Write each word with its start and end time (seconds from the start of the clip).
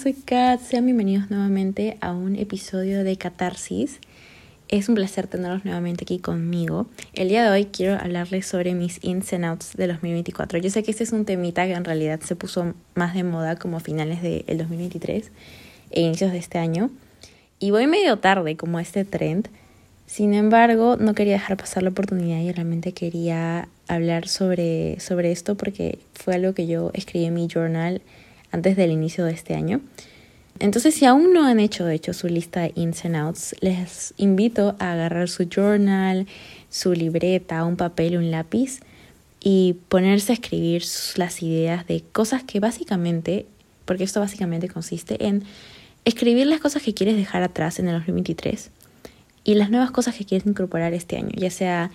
soy 0.00 0.14
Kat. 0.14 0.62
Sean 0.62 0.86
bienvenidos 0.86 1.30
nuevamente 1.30 1.98
a 2.00 2.12
un 2.12 2.34
episodio 2.34 3.04
de 3.04 3.18
Catarsis. 3.18 3.98
Es 4.68 4.88
un 4.88 4.94
placer 4.94 5.26
tenerlos 5.26 5.66
nuevamente 5.66 6.04
aquí 6.04 6.18
conmigo. 6.18 6.86
El 7.12 7.28
día 7.28 7.44
de 7.44 7.50
hoy 7.50 7.66
quiero 7.66 8.00
hablarles 8.00 8.46
sobre 8.46 8.72
mis 8.72 8.98
ins 9.04 9.30
and 9.34 9.44
outs 9.44 9.76
de 9.76 9.86
2024. 9.88 10.58
Yo 10.58 10.70
sé 10.70 10.82
que 10.82 10.90
este 10.90 11.04
es 11.04 11.12
un 11.12 11.26
temita 11.26 11.66
que 11.66 11.74
en 11.74 11.84
realidad 11.84 12.18
se 12.20 12.34
puso 12.34 12.72
más 12.94 13.12
de 13.12 13.24
moda 13.24 13.56
como 13.56 13.76
a 13.76 13.80
finales 13.80 14.22
del 14.22 14.56
2023 14.56 15.30
e 15.90 16.00
inicios 16.00 16.32
de 16.32 16.38
este 16.38 16.56
año. 16.56 16.90
Y 17.58 17.70
voy 17.70 17.86
medio 17.86 18.18
tarde 18.20 18.56
como 18.56 18.78
a 18.78 18.82
este 18.82 19.04
trend. 19.04 19.48
Sin 20.06 20.32
embargo, 20.32 20.96
no 20.96 21.14
quería 21.14 21.34
dejar 21.34 21.58
pasar 21.58 21.82
la 21.82 21.90
oportunidad 21.90 22.40
y 22.40 22.50
realmente 22.52 22.92
quería 22.92 23.68
hablar 23.86 24.28
sobre, 24.28 24.98
sobre 24.98 25.30
esto 25.30 25.56
porque 25.56 25.98
fue 26.14 26.36
algo 26.36 26.54
que 26.54 26.66
yo 26.66 26.90
escribí 26.94 27.26
en 27.26 27.34
mi 27.34 27.48
journal 27.52 28.00
antes 28.52 28.76
del 28.76 28.90
inicio 28.90 29.24
de 29.24 29.32
este 29.32 29.54
año. 29.54 29.80
Entonces, 30.58 30.94
si 30.94 31.06
aún 31.06 31.32
no 31.32 31.46
han 31.46 31.58
hecho, 31.58 31.86
de 31.86 31.94
hecho, 31.94 32.12
su 32.12 32.28
lista 32.28 32.60
de 32.60 32.72
ins 32.74 33.04
and 33.04 33.16
outs, 33.16 33.54
les 33.60 34.12
invito 34.18 34.76
a 34.78 34.92
agarrar 34.92 35.28
su 35.28 35.48
journal, 35.48 36.26
su 36.68 36.92
libreta, 36.92 37.64
un 37.64 37.76
papel, 37.76 38.18
un 38.18 38.30
lápiz 38.30 38.80
y 39.40 39.76
ponerse 39.88 40.32
a 40.32 40.34
escribir 40.34 40.82
las 41.16 41.42
ideas 41.42 41.86
de 41.86 42.02
cosas 42.12 42.42
que 42.42 42.60
básicamente, 42.60 43.46
porque 43.86 44.04
esto 44.04 44.20
básicamente 44.20 44.68
consiste 44.68 45.26
en 45.26 45.44
escribir 46.04 46.46
las 46.46 46.60
cosas 46.60 46.82
que 46.82 46.94
quieres 46.94 47.16
dejar 47.16 47.42
atrás 47.42 47.78
en 47.78 47.88
el 47.88 47.94
2023 47.94 48.70
y 49.44 49.54
las 49.54 49.70
nuevas 49.70 49.90
cosas 49.90 50.14
que 50.14 50.24
quieres 50.24 50.46
incorporar 50.46 50.92
este 50.92 51.16
año, 51.16 51.30
ya 51.34 51.50
sea 51.50 51.90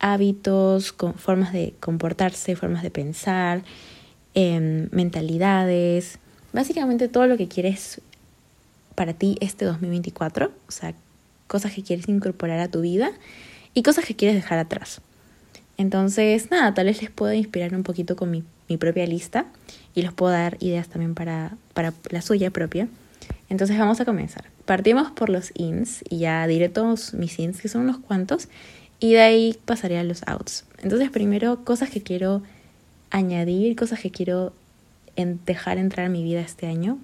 hábitos, 0.00 0.94
formas 1.16 1.52
de 1.52 1.74
comportarse, 1.80 2.56
formas 2.56 2.82
de 2.82 2.90
pensar, 2.90 3.62
Em, 4.34 4.88
mentalidades, 4.92 6.18
básicamente 6.52 7.08
todo 7.08 7.26
lo 7.26 7.36
que 7.36 7.48
quieres 7.48 8.00
para 8.94 9.12
ti 9.12 9.36
este 9.40 9.64
2024, 9.64 10.52
o 10.68 10.70
sea, 10.70 10.94
cosas 11.46 11.72
que 11.72 11.82
quieres 11.82 12.08
incorporar 12.08 12.60
a 12.60 12.68
tu 12.68 12.80
vida 12.80 13.10
y 13.74 13.82
cosas 13.82 14.04
que 14.04 14.14
quieres 14.14 14.36
dejar 14.36 14.58
atrás. 14.58 15.00
Entonces, 15.76 16.50
nada, 16.50 16.74
tal 16.74 16.86
vez 16.86 17.00
les 17.00 17.10
puedo 17.10 17.32
inspirar 17.32 17.74
un 17.74 17.84
poquito 17.84 18.16
con 18.16 18.30
mi, 18.30 18.44
mi 18.68 18.76
propia 18.76 19.06
lista 19.06 19.46
y 19.94 20.02
les 20.02 20.12
puedo 20.12 20.32
dar 20.32 20.56
ideas 20.60 20.88
también 20.88 21.14
para, 21.14 21.56
para 21.74 21.94
la 22.10 22.20
suya 22.20 22.50
propia. 22.50 22.88
Entonces 23.48 23.78
vamos 23.78 24.00
a 24.00 24.04
comenzar. 24.04 24.44
Partimos 24.64 25.10
por 25.10 25.30
los 25.30 25.52
ins 25.54 26.04
y 26.08 26.18
ya 26.18 26.46
diré 26.46 26.68
todos 26.68 27.14
mis 27.14 27.38
ins, 27.38 27.60
que 27.60 27.68
son 27.68 27.82
unos 27.82 27.98
cuantos, 27.98 28.48
y 29.00 29.12
de 29.12 29.20
ahí 29.20 29.58
pasaré 29.64 29.98
a 29.98 30.04
los 30.04 30.22
outs. 30.26 30.64
Entonces 30.82 31.10
primero, 31.10 31.64
cosas 31.64 31.90
que 31.90 32.02
quiero 32.02 32.42
añadir, 33.10 33.76
cosas 33.76 34.00
que 34.00 34.10
quiero 34.10 34.52
dejar 35.46 35.78
entrar 35.78 36.06
en 36.06 36.12
mi 36.12 36.22
vida 36.22 36.40
este 36.40 36.66
año. 36.66 36.98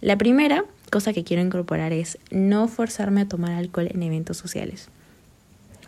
La 0.00 0.16
primera 0.16 0.64
cosa 0.90 1.12
que 1.12 1.24
quiero 1.24 1.42
incorporar 1.42 1.92
es 1.92 2.18
no 2.30 2.68
forzarme 2.68 3.22
a 3.22 3.28
tomar 3.28 3.52
alcohol 3.52 3.88
en 3.92 4.02
eventos 4.02 4.36
sociales. 4.36 4.88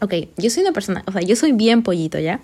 Ok, 0.01 0.15
yo 0.37 0.51
soy 0.51 0.63
una 0.63 0.73
persona, 0.73 1.05
o 1.07 1.13
sea, 1.13 1.21
yo 1.23 1.37
soy 1.37 1.53
bien 1.53 1.83
pollito, 1.83 2.19
¿ya? 2.19 2.41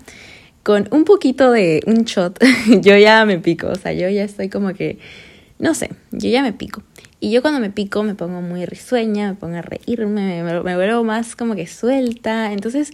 Con 0.63 0.87
un 0.91 1.03
poquito 1.03 1.51
de 1.51 1.81
un 1.87 2.03
shot, 2.05 2.39
yo 2.81 2.97
ya 2.97 3.25
me 3.25 3.39
pico, 3.39 3.67
o 3.67 3.75
sea, 3.75 3.91
yo 3.93 4.07
ya 4.09 4.23
estoy 4.23 4.49
como 4.49 4.73
que, 4.73 4.99
no 5.57 5.73
sé, 5.73 5.89
yo 6.11 6.29
ya 6.29 6.41
me 6.41 6.53
pico. 6.53 6.83
Y 7.19 7.31
yo 7.31 7.41
cuando 7.41 7.59
me 7.59 7.69
pico 7.69 8.01
me 8.03 8.15
pongo 8.15 8.41
muy 8.41 8.65
risueña, 8.65 9.31
me 9.31 9.35
pongo 9.35 9.57
a 9.57 9.61
reírme, 9.61 10.41
me, 10.41 10.61
me 10.61 10.75
vuelvo 10.75 11.03
más 11.03 11.35
como 11.35 11.55
que 11.55 11.67
suelta. 11.67 12.53
Entonces, 12.53 12.91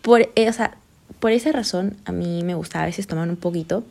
por, 0.00 0.22
eh, 0.34 0.48
o 0.48 0.52
sea, 0.54 0.78
por 1.22 1.30
esa 1.30 1.52
razón, 1.52 1.96
a 2.04 2.10
mí 2.10 2.42
me 2.42 2.56
gusta 2.56 2.82
a 2.82 2.86
veces 2.86 3.06
tomar 3.06 3.28
un 3.28 3.36
poquito, 3.36 3.84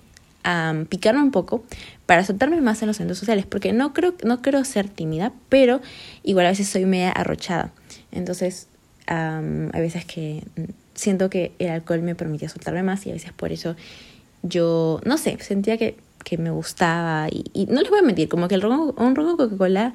picarme 0.90 1.22
un 1.22 1.32
poco 1.32 1.64
para 2.05 2.26
soltarme 2.26 2.60
más 2.60 2.82
en 2.82 2.89
los 2.89 2.98
centros 2.98 3.20
sociales, 3.20 3.45
porque 3.45 3.72
no 3.72 3.94
creo, 3.94 4.16
no 4.26 4.42
creo 4.42 4.66
ser 4.66 4.89
tímida, 4.89 5.32
pero 5.48 5.80
igual 6.23 6.48
a 6.48 6.50
veces 6.50 6.67
soy 6.67 6.83
media 6.83 7.10
arrochada. 7.10 7.72
Entonces, 8.11 8.67
hay 9.08 9.80
veces 9.80 10.04
que 10.04 10.44
siento 10.94 11.30
que 11.30 11.54
el 11.58 11.70
alcohol 11.70 12.02
me 12.02 12.16
permitía 12.16 12.50
soltarme 12.50 12.83
más 12.83 13.05
y 13.08 13.11
a 13.11 13.14
veces 13.14 13.32
por 13.32 13.54
eso 13.54 13.78
yo, 14.44 15.00
no 15.05 15.17
sé, 15.17 15.38
sentía 15.39 15.78
que, 15.78 15.95
que 16.26 16.38
me 16.38 16.52
gustaba 16.52 17.30
y, 17.32 17.66
no 17.70 17.80
les 17.80 17.89
voy 17.89 18.00
a 18.00 18.04
mentir, 18.04 18.28
como 18.28 18.50
que 18.50 18.58
un 18.58 19.16
ron 19.16 19.38
Coca-Cola 19.38 19.94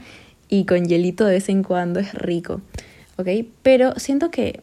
y 0.49 0.65
con 0.65 0.87
hielito 0.87 1.27
de 1.27 1.35
vez 1.35 1.51
en 1.51 1.63
cuando 1.63 2.01
es 2.01 2.15
rico, 2.15 2.63
¿ok? 3.19 3.29
Pero 3.63 3.93
siento 3.99 4.31
que 4.31 4.63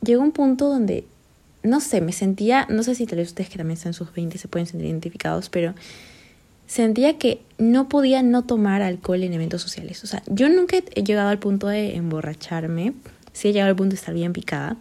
llegó 0.00 0.22
un 0.22 0.32
punto 0.32 0.70
donde 0.70 1.04
no 1.66 1.80
sé, 1.80 2.00
me 2.00 2.12
sentía, 2.12 2.66
no 2.70 2.82
sé 2.82 2.94
si 2.94 3.06
tal 3.06 3.18
vez 3.18 3.28
ustedes 3.28 3.50
que 3.50 3.58
también 3.58 3.76
están 3.76 3.90
en 3.90 3.94
sus 3.94 4.12
20 4.12 4.38
se 4.38 4.48
pueden 4.48 4.66
sentir 4.66 4.86
identificados, 4.86 5.48
pero 5.48 5.74
sentía 6.66 7.18
que 7.18 7.42
no 7.58 7.88
podía 7.88 8.22
no 8.22 8.44
tomar 8.44 8.82
alcohol 8.82 9.22
en 9.22 9.32
eventos 9.32 9.62
sociales. 9.62 10.02
O 10.04 10.06
sea, 10.06 10.22
yo 10.26 10.48
nunca 10.48 10.76
he 10.76 11.02
llegado 11.02 11.28
al 11.28 11.38
punto 11.38 11.68
de 11.68 11.96
emborracharme, 11.96 12.94
sí 13.32 13.48
he 13.48 13.52
llegado 13.52 13.70
al 13.70 13.76
punto 13.76 13.90
de 13.90 13.96
estar 13.96 14.14
bien 14.14 14.32
picada, 14.32 14.76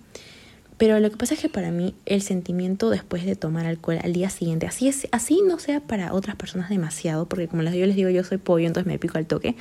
pero 0.77 0.99
lo 0.99 1.09
que 1.09 1.15
pasa 1.15 1.35
es 1.35 1.39
que 1.39 1.47
para 1.47 1.71
mí 1.71 1.95
el 2.05 2.21
sentimiento 2.21 2.89
después 2.89 3.25
de 3.25 3.35
tomar 3.35 3.65
alcohol 3.65 3.99
al 4.03 4.11
día 4.11 4.29
siguiente, 4.29 4.67
así, 4.67 4.89
es, 4.89 5.07
así 5.11 5.41
no 5.45 5.57
sea 5.57 5.79
para 5.79 6.13
otras 6.13 6.35
personas 6.35 6.69
demasiado, 6.69 7.27
porque 7.27 7.47
como 7.47 7.63
yo 7.63 7.85
les 7.85 7.95
digo, 7.95 8.09
yo 8.09 8.23
soy 8.23 8.37
pollo, 8.37 8.67
entonces 8.67 8.91
me 8.91 8.99
pico 8.99 9.17
al 9.17 9.25
toque, 9.25 9.55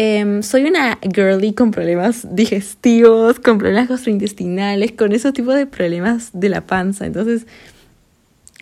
Em, 0.00 0.44
soy 0.44 0.62
una 0.62 0.96
girly 1.12 1.52
con 1.54 1.72
problemas 1.72 2.24
digestivos, 2.30 3.40
con 3.40 3.58
problemas 3.58 3.88
gastrointestinales, 3.88 4.92
con 4.92 5.10
esos 5.10 5.32
tipos 5.32 5.56
de 5.56 5.66
problemas 5.66 6.30
de 6.32 6.48
la 6.48 6.60
panza. 6.60 7.04
Entonces, 7.04 7.48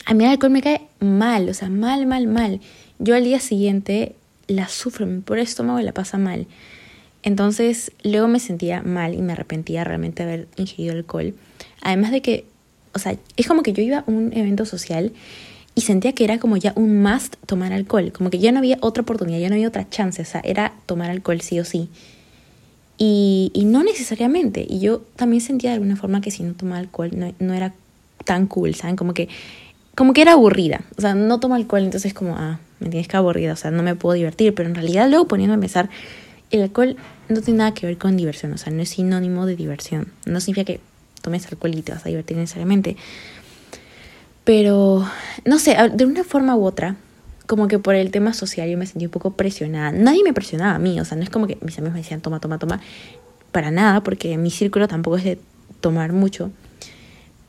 a 0.06 0.14
mí 0.14 0.24
el 0.24 0.30
alcohol 0.30 0.50
me 0.50 0.62
cae 0.62 0.80
mal, 0.98 1.46
o 1.50 1.52
sea, 1.52 1.68
mal, 1.68 2.06
mal, 2.06 2.26
mal. 2.26 2.62
Yo 2.98 3.14
al 3.14 3.24
día 3.24 3.38
siguiente 3.38 4.14
la 4.46 4.66
sufro, 4.68 5.06
por 5.26 5.36
el 5.36 5.44
estómago 5.44 5.78
y 5.78 5.82
la 5.82 5.92
pasa 5.92 6.16
mal. 6.16 6.46
Entonces, 7.22 7.92
luego 8.02 8.28
me 8.28 8.40
sentía 8.40 8.80
mal 8.80 9.12
y 9.12 9.20
me 9.20 9.34
arrepentía 9.34 9.84
realmente 9.84 10.24
de 10.24 10.32
haber 10.32 10.48
ingerido 10.56 10.94
alcohol. 10.94 11.34
Además 11.82 12.12
de 12.12 12.22
que, 12.22 12.46
o 12.94 12.98
sea, 12.98 13.14
es 13.36 13.46
como 13.46 13.62
que 13.62 13.74
yo 13.74 13.82
iba 13.82 13.98
a 13.98 14.04
un 14.06 14.32
evento 14.32 14.64
social 14.64 15.12
y 15.76 15.82
sentía 15.82 16.14
que 16.14 16.24
era 16.24 16.38
como 16.38 16.56
ya 16.56 16.72
un 16.74 17.02
must 17.02 17.36
tomar 17.44 17.74
alcohol, 17.74 18.10
como 18.10 18.30
que 18.30 18.38
ya 18.38 18.50
no 18.50 18.58
había 18.58 18.78
otra 18.80 19.02
oportunidad, 19.02 19.38
ya 19.38 19.50
no 19.50 19.56
había 19.56 19.68
otra 19.68 19.88
chance, 19.90 20.22
o 20.22 20.24
sea, 20.24 20.40
era 20.42 20.72
tomar 20.86 21.10
alcohol 21.10 21.42
sí 21.42 21.60
o 21.60 21.66
sí. 21.66 21.90
Y, 22.96 23.50
y 23.52 23.66
no 23.66 23.84
necesariamente, 23.84 24.66
y 24.66 24.80
yo 24.80 25.02
también 25.16 25.42
sentía 25.42 25.70
de 25.70 25.74
alguna 25.74 25.96
forma 25.96 26.22
que 26.22 26.30
si 26.30 26.42
no 26.42 26.54
tomaba 26.54 26.78
alcohol 26.78 27.10
no, 27.14 27.30
no 27.40 27.52
era 27.52 27.74
tan 28.24 28.46
cool, 28.46 28.74
¿saben? 28.74 28.96
Como 28.96 29.12
que, 29.12 29.28
como 29.94 30.14
que 30.14 30.22
era 30.22 30.32
aburrida, 30.32 30.80
o 30.96 31.02
sea, 31.02 31.14
no 31.14 31.40
tomo 31.40 31.54
alcohol, 31.54 31.82
entonces 31.82 32.14
como, 32.14 32.36
ah, 32.38 32.58
me 32.80 32.88
tienes 32.88 33.06
que 33.06 33.18
aburrida, 33.18 33.52
o 33.52 33.56
sea, 33.56 33.70
no 33.70 33.82
me 33.82 33.94
puedo 33.94 34.14
divertir, 34.14 34.54
pero 34.54 34.70
en 34.70 34.74
realidad 34.74 35.10
luego 35.10 35.28
poniendo 35.28 35.54
a 35.54 35.60
pensar, 35.60 35.90
el 36.50 36.62
alcohol 36.62 36.96
no 37.28 37.42
tiene 37.42 37.58
nada 37.58 37.74
que 37.74 37.84
ver 37.84 37.98
con 37.98 38.16
diversión, 38.16 38.50
o 38.54 38.56
sea, 38.56 38.72
no 38.72 38.80
es 38.80 38.88
sinónimo 38.88 39.44
de 39.44 39.56
diversión, 39.56 40.10
no 40.24 40.40
significa 40.40 40.64
que 40.64 40.80
tomes 41.20 41.46
alcohol 41.48 41.74
y 41.74 41.82
te 41.82 41.92
vas 41.92 42.06
a 42.06 42.08
divertir 42.08 42.38
necesariamente, 42.38 42.96
pero, 44.46 45.04
no 45.44 45.58
sé, 45.58 45.76
de 45.92 46.04
una 46.04 46.22
forma 46.22 46.54
u 46.54 46.64
otra, 46.64 46.94
como 47.48 47.66
que 47.66 47.80
por 47.80 47.96
el 47.96 48.12
tema 48.12 48.32
social 48.32 48.70
yo 48.70 48.78
me 48.78 48.86
sentí 48.86 49.06
un 49.06 49.10
poco 49.10 49.32
presionada. 49.32 49.90
Nadie 49.90 50.22
me 50.22 50.32
presionaba 50.32 50.76
a 50.76 50.78
mí, 50.78 51.00
o 51.00 51.04
sea, 51.04 51.16
no 51.16 51.24
es 51.24 51.30
como 51.30 51.48
que 51.48 51.58
mis 51.62 51.76
amigos 51.78 51.94
me 51.94 52.02
decían 52.02 52.20
toma, 52.20 52.38
toma, 52.38 52.60
toma, 52.60 52.80
para 53.50 53.72
nada, 53.72 54.04
porque 54.04 54.38
mi 54.38 54.52
círculo 54.52 54.86
tampoco 54.86 55.16
es 55.16 55.24
de 55.24 55.40
tomar 55.80 56.12
mucho. 56.12 56.52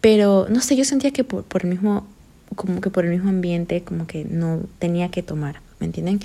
Pero, 0.02 0.48
no 0.50 0.60
sé, 0.60 0.76
yo 0.76 0.86
sentía 0.86 1.12
que 1.12 1.24
por, 1.24 1.44
por 1.44 1.66
el 1.66 1.70
mismo, 1.70 2.08
como 2.56 2.82
que 2.82 2.90
por 2.90 3.06
el 3.06 3.12
mismo 3.12 3.30
ambiente, 3.30 3.84
como 3.84 4.08
que 4.08 4.26
no 4.26 4.62
tenía 4.80 5.12
que 5.12 5.22
tomar, 5.22 5.62
¿me 5.80 5.86
entienden? 5.86 6.20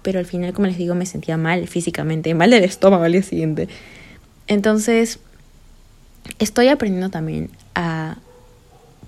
Pero 0.00 0.20
al 0.20 0.24
final, 0.24 0.54
como 0.54 0.68
les 0.68 0.78
digo, 0.78 0.94
me 0.94 1.04
sentía 1.04 1.36
mal 1.36 1.68
físicamente, 1.68 2.32
mal 2.32 2.48
del 2.48 2.64
estómago 2.64 3.04
al 3.04 3.12
día 3.12 3.22
siguiente. 3.22 3.68
Entonces, 4.46 5.18
estoy 6.38 6.68
aprendiendo 6.68 7.10
también 7.10 7.50
a 7.74 8.16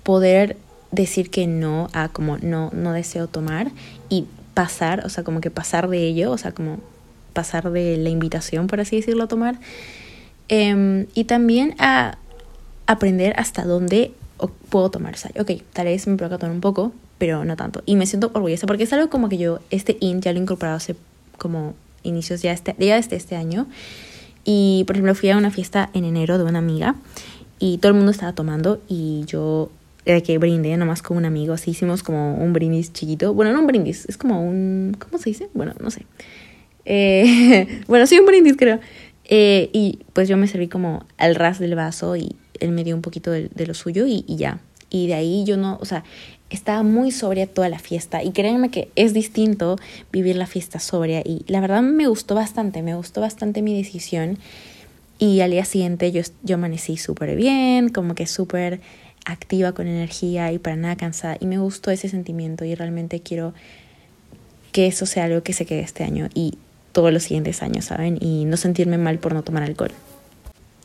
poder 0.03 0.57
decir 0.91 1.29
que 1.29 1.47
no 1.47 1.89
a 1.93 2.09
como 2.09 2.37
no, 2.37 2.71
no 2.73 2.93
deseo 2.93 3.27
tomar 3.27 3.71
y 4.09 4.25
pasar, 4.53 5.05
o 5.05 5.09
sea, 5.09 5.23
como 5.23 5.41
que 5.41 5.51
pasar 5.51 5.89
de 5.89 6.07
ello, 6.07 6.31
o 6.31 6.37
sea, 6.37 6.51
como 6.51 6.79
pasar 7.33 7.71
de 7.71 7.97
la 7.97 8.09
invitación, 8.09 8.67
por 8.67 8.79
así 8.79 8.95
decirlo, 8.95 9.23
a 9.23 9.27
tomar. 9.27 9.59
Em, 10.49 11.07
y 11.13 11.25
también 11.25 11.75
a 11.77 12.17
aprender 12.87 13.33
hasta 13.37 13.63
dónde 13.63 14.13
puedo 14.69 14.89
tomar. 14.89 15.13
O 15.13 15.17
sea, 15.17 15.31
ok, 15.39 15.51
tal 15.73 15.85
vez 15.85 16.07
me 16.07 16.17
provoca 16.17 16.37
tomar 16.37 16.55
un 16.55 16.61
poco, 16.61 16.93
pero 17.17 17.45
no 17.45 17.55
tanto. 17.55 17.83
Y 17.85 17.95
me 17.95 18.05
siento 18.05 18.31
orgullosa 18.33 18.67
porque 18.67 18.83
es 18.83 18.93
algo 18.93 19.09
como 19.09 19.29
que 19.29 19.37
yo, 19.37 19.59
este 19.69 19.97
IN 19.99 20.21
ya 20.21 20.31
lo 20.31 20.39
he 20.39 20.41
incorporado 20.41 20.77
hace 20.77 20.95
como 21.37 21.75
inicios 22.03 22.41
ya, 22.41 22.51
este, 22.51 22.75
ya 22.79 22.95
desde 22.95 23.15
este 23.15 23.35
año. 23.35 23.67
Y 24.43 24.83
por 24.87 24.95
ejemplo, 24.95 25.13
fui 25.15 25.29
a 25.29 25.37
una 25.37 25.51
fiesta 25.51 25.89
en 25.93 26.05
enero 26.05 26.37
de 26.37 26.45
una 26.45 26.59
amiga 26.59 26.95
y 27.59 27.79
todo 27.79 27.91
el 27.91 27.97
mundo 27.97 28.11
estaba 28.11 28.33
tomando 28.33 28.81
y 28.87 29.25
yo 29.25 29.69
de 30.13 30.23
que 30.23 30.37
brindé 30.37 30.77
nomás 30.77 31.01
con 31.01 31.17
un 31.17 31.25
amigo, 31.25 31.53
así 31.53 31.71
hicimos 31.71 32.03
como 32.03 32.35
un 32.35 32.53
brindis 32.53 32.93
chiquito. 32.93 33.33
Bueno, 33.33 33.51
no 33.51 33.59
un 33.59 33.67
brindis, 33.67 34.05
es 34.07 34.17
como 34.17 34.41
un... 34.41 34.95
¿Cómo 34.97 35.17
se 35.17 35.29
dice? 35.29 35.49
Bueno, 35.53 35.73
no 35.79 35.91
sé. 35.91 36.03
Eh, 36.85 37.81
bueno, 37.87 38.07
sí, 38.07 38.17
un 38.19 38.25
brindis 38.25 38.55
creo. 38.57 38.79
Eh, 39.25 39.69
y 39.73 39.99
pues 40.13 40.29
yo 40.29 40.37
me 40.37 40.47
serví 40.47 40.69
como 40.69 41.05
al 41.17 41.35
ras 41.35 41.59
del 41.59 41.75
vaso 41.75 42.15
y 42.15 42.35
él 42.59 42.71
me 42.71 42.83
dio 42.83 42.95
un 42.95 43.01
poquito 43.01 43.31
de, 43.31 43.49
lo 43.65 43.73
suyo 43.73 44.05
y, 44.07 44.23
ya. 44.27 44.59
Y 44.89 45.07
de 45.07 45.15
ahí 45.15 45.43
yo 45.43 45.57
no, 45.57 45.77
o 45.81 45.85
sea, 45.85 46.05
estaba 46.49 46.81
muy 46.83 47.11
sobria 47.11 47.45
toda 47.45 47.67
la 47.67 47.79
fiesta 47.79 48.23
y 48.23 48.31
créanme 48.31 48.71
que 48.71 48.89
es 48.95 49.13
distinto 49.13 49.75
vivir 50.13 50.37
la 50.37 50.47
fiesta 50.47 50.79
sobria 50.79 51.21
y 51.25 51.43
la 51.47 51.59
verdad 51.59 51.81
me 51.81 52.07
gustó 52.07 52.35
bastante, 52.35 52.81
me 52.81 52.95
gustó 52.95 53.19
bastante 53.19 53.61
mi 53.61 53.75
decisión 53.75 54.37
y 55.19 55.41
al 55.41 55.51
día 55.51 55.65
siguiente 55.65 56.09
yo, 56.13 56.21
yo 56.43 56.55
amanecí 56.55 56.95
súper 56.95 57.35
bien, 57.35 57.89
como 57.89 58.15
que 58.15 58.27
súper 58.27 58.79
activa 59.27 59.73
con 59.73 59.87
energía 59.87 60.51
y 60.51 60.57
para 60.57 60.75
nada 60.75 60.95
cansada 60.95 61.37
y 61.39 61.45
me 61.45 61.59
gustó 61.59 61.91
ese 61.91 62.09
sentimiento 62.09 62.65
y 62.65 62.73
realmente 62.73 63.19
quiero 63.19 63.53
que 64.71 64.87
eso 64.87 65.05
sea 65.05 65.25
algo 65.25 65.43
que 65.43 65.53
se 65.53 65.65
quede 65.65 65.81
este 65.81 66.03
año 66.03 66.29
y 66.33 66.57
todos 66.93 67.13
los 67.13 67.23
siguientes 67.23 67.61
años, 67.61 67.85
¿saben? 67.85 68.17
Y 68.21 68.45
no 68.45 68.57
sentirme 68.57 68.97
mal 68.97 69.19
por 69.19 69.33
no 69.33 69.43
tomar 69.43 69.63
alcohol. 69.63 69.91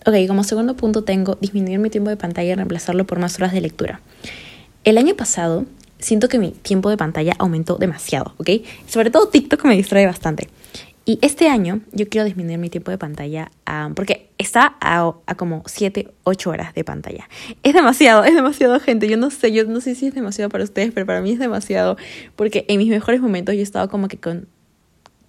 Ok, 0.05 0.15
como 0.27 0.45
segundo 0.45 0.77
punto 0.77 1.05
tengo 1.05 1.37
disminuir 1.41 1.79
mi 1.79 1.89
tiempo 1.89 2.11
de 2.11 2.17
pantalla 2.17 2.53
y 2.53 2.55
reemplazarlo 2.55 3.07
por 3.07 3.19
más 3.19 3.37
horas 3.37 3.53
de 3.53 3.61
lectura. 3.61 4.01
El 4.85 4.99
año 4.99 5.15
pasado 5.15 5.65
siento 6.01 6.29
que 6.29 6.39
mi 6.39 6.51
tiempo 6.51 6.91
de 6.91 6.97
pantalla 6.97 7.35
aumentó 7.39 7.77
demasiado, 7.77 8.35
¿ok? 8.39 8.51
Sobre 8.89 9.11
todo 9.11 9.29
TikTok 9.29 9.65
me 9.65 9.77
distrae 9.77 10.05
bastante. 10.05 10.49
Y 11.05 11.19
este 11.23 11.49
año 11.49 11.81
yo 11.93 12.09
quiero 12.09 12.25
disminuir 12.25 12.59
mi 12.59 12.71
tiempo 12.71 12.91
de 12.91 12.99
pantalla 12.99 13.51
porque 13.95 14.29
está 14.43 14.77
a, 14.81 15.15
como 15.37 15.63
7, 15.67 16.13
8 16.25 16.51
horas 16.51 16.75
de 16.75 16.85
pantalla. 16.85 17.29
Es 17.63 17.75
demasiado, 17.75 18.25
es 18.25 18.35
demasiado 18.35 18.79
gente. 18.81 19.09
Yo 19.09 19.17
no 19.17 19.31
sé, 19.31 19.53
yo 19.53 19.65
no 19.65 19.81
sé 19.81 19.95
si 19.95 20.09
es 20.09 20.15
demasiado 20.15 20.51
para 20.51 20.65
ustedes, 20.65 20.93
pero 20.93 21.07
para 21.07 21.21
mí 21.21 21.33
es 21.33 21.39
demasiado 21.39 21.97
porque 22.37 22.65
en 22.69 22.79
mis 22.79 22.89
mejores 22.89 23.21
momentos 23.21 23.55
yo 23.55 23.61
he 23.61 23.65
estado 23.65 23.89
como 23.89 24.09
que 24.09 24.19
con 24.19 24.49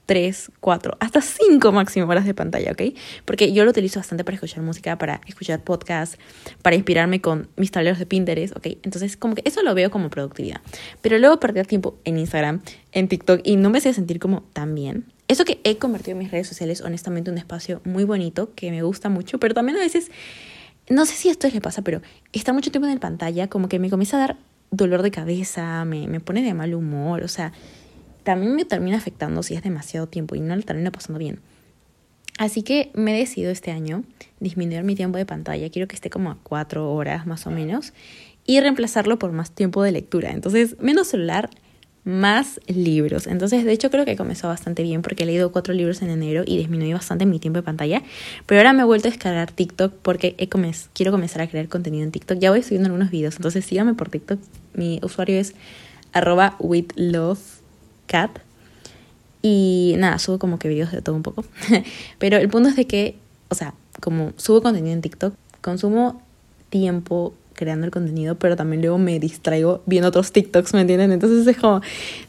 3, 0.05 0.51
4, 0.59 0.97
hasta 0.99 1.21
5 1.21 1.71
máximo 1.71 2.07
horas 2.07 2.25
de 2.25 2.33
pantalla, 2.33 2.71
¿ok? 2.71 2.93
Porque 3.25 3.53
yo 3.53 3.63
lo 3.63 3.71
utilizo 3.71 3.99
bastante 3.99 4.23
para 4.23 4.35
escuchar 4.35 4.61
música, 4.61 4.97
para 4.97 5.21
escuchar 5.27 5.63
podcasts, 5.63 6.17
para 6.61 6.75
inspirarme 6.75 7.21
con 7.21 7.47
mis 7.55 7.71
tableros 7.71 7.99
de 7.99 8.05
Pinterest, 8.05 8.55
¿ok? 8.55 8.67
Entonces, 8.83 9.15
como 9.15 9.35
que 9.35 9.43
eso 9.45 9.63
lo 9.63 9.73
veo 9.73 9.91
como 9.91 10.09
productividad. 10.09 10.61
Pero 11.01 11.17
luego 11.19 11.39
perder 11.39 11.67
tiempo 11.67 11.97
en 12.03 12.17
Instagram, 12.17 12.61
en 12.91 13.07
TikTok, 13.07 13.41
y 13.43 13.55
no 13.55 13.69
me 13.69 13.77
hacía 13.77 13.93
sentir 13.93 14.19
como 14.19 14.41
tan 14.53 14.75
bien. 14.75 15.12
Eso 15.33 15.45
que 15.45 15.59
he 15.63 15.77
convertido 15.77 16.11
en 16.13 16.19
mis 16.19 16.31
redes 16.31 16.47
sociales, 16.47 16.81
honestamente, 16.81 17.31
un 17.31 17.37
espacio 17.37 17.81
muy 17.83 18.03
bonito, 18.03 18.53
que 18.53 18.69
me 18.69 18.83
gusta 18.83 19.09
mucho, 19.09 19.39
pero 19.39 19.53
también 19.53 19.77
a 19.77 19.81
veces, 19.81 20.11
no 20.89 21.05
sé 21.05 21.15
si 21.15 21.29
esto 21.29 21.47
le 21.49 21.59
pasa, 21.59 21.81
pero 21.81 22.01
estar 22.33 22.53
mucho 22.53 22.69
tiempo 22.69 22.87
en 22.87 22.99
pantalla, 22.99 23.47
como 23.47 23.67
que 23.67 23.79
me 23.79 23.89
comienza 23.89 24.17
a 24.17 24.19
dar 24.19 24.37
dolor 24.69 25.01
de 25.01 25.11
cabeza, 25.11 25.85
me, 25.85 26.07
me 26.07 26.19
pone 26.19 26.43
de 26.43 26.53
mal 26.53 26.73
humor, 26.75 27.23
o 27.23 27.27
sea 27.27 27.51
también 28.23 28.55
me 28.55 28.63
termina 28.63 28.97
afectando 28.97 29.43
si 29.43 29.53
es 29.53 29.63
demasiado 29.63 30.07
tiempo 30.07 30.35
y 30.35 30.39
no 30.39 30.55
lo 30.55 30.61
termino 30.63 30.91
pasando 30.91 31.19
bien. 31.19 31.39
Así 32.39 32.63
que 32.63 32.89
me 32.93 33.15
he 33.15 33.19
decidido 33.19 33.51
este 33.51 33.71
año 33.71 34.03
disminuir 34.39 34.83
mi 34.83 34.95
tiempo 34.95 35.17
de 35.17 35.25
pantalla. 35.25 35.69
Quiero 35.69 35.87
que 35.87 35.95
esté 35.95 36.09
como 36.09 36.31
a 36.31 36.37
cuatro 36.41 36.91
horas 36.93 37.27
más 37.27 37.45
o 37.45 37.51
menos 37.51 37.93
y 38.45 38.59
reemplazarlo 38.59 39.19
por 39.19 39.31
más 39.31 39.51
tiempo 39.51 39.83
de 39.83 39.91
lectura. 39.91 40.31
Entonces, 40.31 40.75
menos 40.79 41.07
celular, 41.07 41.49
más 42.05 42.59
libros. 42.67 43.27
Entonces, 43.27 43.63
de 43.63 43.71
hecho, 43.71 43.89
creo 43.89 44.03
que 44.05 44.17
comenzó 44.17 44.47
bastante 44.47 44.83
bien 44.83 45.01
porque 45.01 45.23
he 45.23 45.25
leído 45.25 45.51
cuatro 45.51 45.73
libros 45.73 46.01
en 46.01 46.09
enero 46.09 46.43
y 46.45 46.57
disminuí 46.57 46.91
bastante 46.93 47.25
mi 47.25 47.39
tiempo 47.39 47.59
de 47.59 47.63
pantalla. 47.63 48.01
Pero 48.45 48.59
ahora 48.59 48.73
me 48.73 48.81
he 48.81 48.85
vuelto 48.85 49.07
a 49.07 49.11
descargar 49.11 49.51
TikTok 49.51 49.93
porque 50.01 50.35
quiero 50.93 51.11
comenzar 51.11 51.41
a 51.41 51.47
crear 51.47 51.67
contenido 51.69 52.03
en 52.03 52.11
TikTok. 52.11 52.39
Ya 52.39 52.51
voy 52.51 52.61
subiendo 52.61 52.87
algunos 52.87 53.09
videos, 53.09 53.37
entonces 53.37 53.65
síganme 53.65 53.93
por 53.93 54.09
TikTok. 54.09 54.39
Mi 54.73 54.99
usuario 55.01 55.39
es 55.39 55.55
arroba 56.11 56.55
with 56.59 56.87
love 56.95 57.39
Cat. 58.07 58.39
Y 59.41 59.95
nada, 59.97 60.19
subo 60.19 60.39
como 60.39 60.59
que 60.59 60.67
videos 60.67 60.91
de 60.91 61.01
todo 61.01 61.15
un 61.15 61.23
poco. 61.23 61.45
Pero 62.17 62.37
el 62.37 62.49
punto 62.49 62.69
es 62.69 62.75
de 62.75 62.85
que, 62.85 63.15
o 63.49 63.55
sea, 63.55 63.73
como 64.01 64.33
subo 64.37 64.61
contenido 64.61 64.93
en 64.93 65.01
TikTok, 65.01 65.33
consumo 65.61 66.21
tiempo 66.69 67.33
creando 67.53 67.85
el 67.85 67.91
contenido, 67.91 68.35
pero 68.35 68.55
también 68.55 68.81
luego 68.81 68.97
me 68.97 69.19
distraigo 69.19 69.81
viendo 69.85 70.09
otros 70.09 70.31
TikToks, 70.31 70.73
¿me 70.73 70.81
entienden? 70.81 71.11
Entonces 71.11 71.47
es 71.47 71.57
como, 71.57 71.81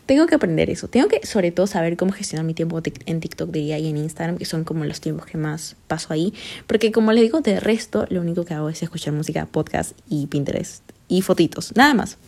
tengo 0.07 0.27
que 0.27 0.35
aprender 0.35 0.71
eso. 0.71 0.89
Tengo 0.89 1.09
que, 1.09 1.27
sobre 1.27 1.51
todo, 1.51 1.67
saber 1.67 1.97
cómo 1.97 2.13
gestionar 2.13 2.45
mi 2.45 2.55
tiempo 2.55 2.81
en 3.07 3.21
TikTok, 3.21 3.51
diría, 3.51 3.79
y 3.79 3.89
en 3.89 3.97
Instagram, 3.97 4.39
que 4.39 4.45
son 4.45 4.65
como 4.65 4.85
los 4.85 5.01
tiempos 5.01 5.27
que 5.27 5.39
más 5.39 5.77
paso 5.87 6.13
ahí. 6.13 6.35
Porque 6.67 6.93
como 6.93 7.13
les 7.13 7.23
digo, 7.23 7.41
de 7.41 7.61
resto, 7.61 8.07
lo 8.11 8.21
único 8.21 8.45
que 8.45 8.55
hago 8.55 8.69
es 8.69 8.83
escuchar 8.83 9.13
música, 9.13 9.47
podcast 9.47 9.99
y 10.09 10.27
Pinterest 10.27 10.83
y 11.09 11.23
fotitos, 11.23 11.75
nada 11.77 11.95
más. 11.95 12.19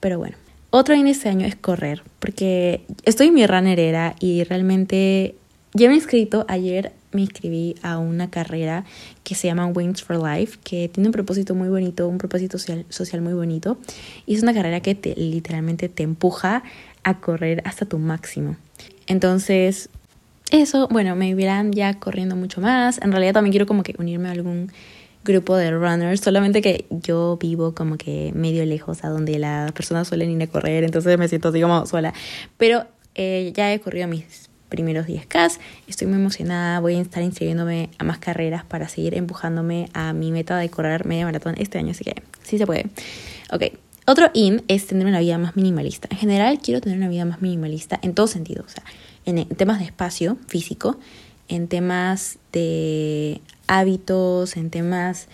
Pero 0.00 0.18
bueno. 0.18 0.36
Otro 0.70 0.94
en 0.94 1.06
este 1.06 1.28
año 1.28 1.46
es 1.46 1.54
correr, 1.54 2.02
porque 2.18 2.82
estoy 3.04 3.28
en 3.28 3.34
mi 3.34 3.46
runnerera 3.46 4.14
y 4.20 4.42
realmente 4.44 5.36
ya 5.72 5.88
me 5.88 5.94
he 5.94 5.96
inscrito, 5.96 6.44
ayer 6.48 6.92
me 7.12 7.22
inscribí 7.22 7.74
a 7.82 7.98
una 7.98 8.30
carrera 8.30 8.84
que 9.24 9.34
se 9.34 9.46
llama 9.46 9.66
Wings 9.66 10.02
for 10.02 10.22
Life, 10.22 10.58
que 10.62 10.88
tiene 10.88 11.08
un 11.08 11.12
propósito 11.12 11.54
muy 11.54 11.68
bonito, 11.68 12.08
un 12.08 12.18
propósito 12.18 12.58
social, 12.58 12.86
social 12.88 13.22
muy 13.22 13.34
bonito, 13.34 13.78
y 14.26 14.34
es 14.34 14.42
una 14.42 14.54
carrera 14.54 14.80
que 14.80 14.94
te, 14.94 15.14
literalmente 15.16 15.88
te 15.88 16.02
empuja 16.02 16.62
a 17.02 17.20
correr 17.20 17.62
hasta 17.64 17.86
tu 17.86 17.98
máximo. 17.98 18.56
Entonces, 19.06 19.88
eso, 20.50 20.88
bueno, 20.88 21.16
me 21.16 21.34
verán 21.34 21.72
ya 21.72 21.94
corriendo 21.98 22.36
mucho 22.36 22.60
más. 22.60 23.00
En 23.02 23.10
realidad 23.10 23.34
también 23.34 23.52
quiero 23.52 23.66
como 23.66 23.82
que 23.82 23.94
unirme 23.98 24.28
a 24.28 24.32
algún 24.32 24.70
grupo 25.24 25.56
de 25.56 25.72
runners, 25.72 26.20
solamente 26.20 26.62
que 26.62 26.86
yo 26.90 27.36
vivo 27.40 27.74
como 27.74 27.96
que 27.96 28.32
medio 28.34 28.64
lejos 28.64 29.04
a 29.04 29.08
donde 29.08 29.38
las 29.38 29.72
personas 29.72 30.06
suelen 30.08 30.30
ir 30.30 30.42
a 30.42 30.46
correr, 30.46 30.84
entonces 30.84 31.18
me 31.18 31.28
siento 31.28 31.48
así 31.48 31.60
como 31.60 31.84
sola. 31.86 32.14
Pero 32.56 32.86
eh, 33.16 33.52
ya 33.54 33.72
he 33.72 33.80
corrido 33.80 34.06
mis 34.06 34.48
primeros 34.68 35.06
10K, 35.06 35.58
estoy 35.88 36.06
muy 36.08 36.16
emocionada, 36.16 36.80
voy 36.80 36.96
a 36.96 37.00
estar 37.00 37.22
inscribiéndome 37.22 37.90
a 37.98 38.04
más 38.04 38.18
carreras 38.18 38.64
para 38.64 38.88
seguir 38.88 39.14
empujándome 39.14 39.88
a 39.92 40.12
mi 40.12 40.32
meta 40.32 40.56
de 40.58 40.68
correr 40.68 41.06
media 41.06 41.24
maratón 41.24 41.54
este 41.58 41.78
año, 41.78 41.90
así 41.90 42.04
que 42.04 42.22
sí 42.42 42.58
se 42.58 42.66
puede. 42.66 42.86
Ok, 43.52 43.64
otro 44.06 44.30
in 44.34 44.62
es 44.68 44.86
tener 44.86 45.06
una 45.06 45.20
vida 45.20 45.38
más 45.38 45.56
minimalista. 45.56 46.08
En 46.10 46.18
general 46.18 46.60
quiero 46.60 46.80
tener 46.80 46.98
una 46.98 47.08
vida 47.08 47.24
más 47.24 47.42
minimalista 47.42 47.98
en 48.02 48.14
todo 48.14 48.26
sentido, 48.26 48.64
o 48.66 48.68
sea, 48.68 48.84
en 49.24 49.46
temas 49.48 49.78
de 49.78 49.86
espacio 49.86 50.38
físico, 50.46 50.98
en 51.48 51.68
temas 51.68 52.38
de 52.52 53.40
hábitos, 53.66 54.56
en 54.56 54.70
temas 54.70 55.28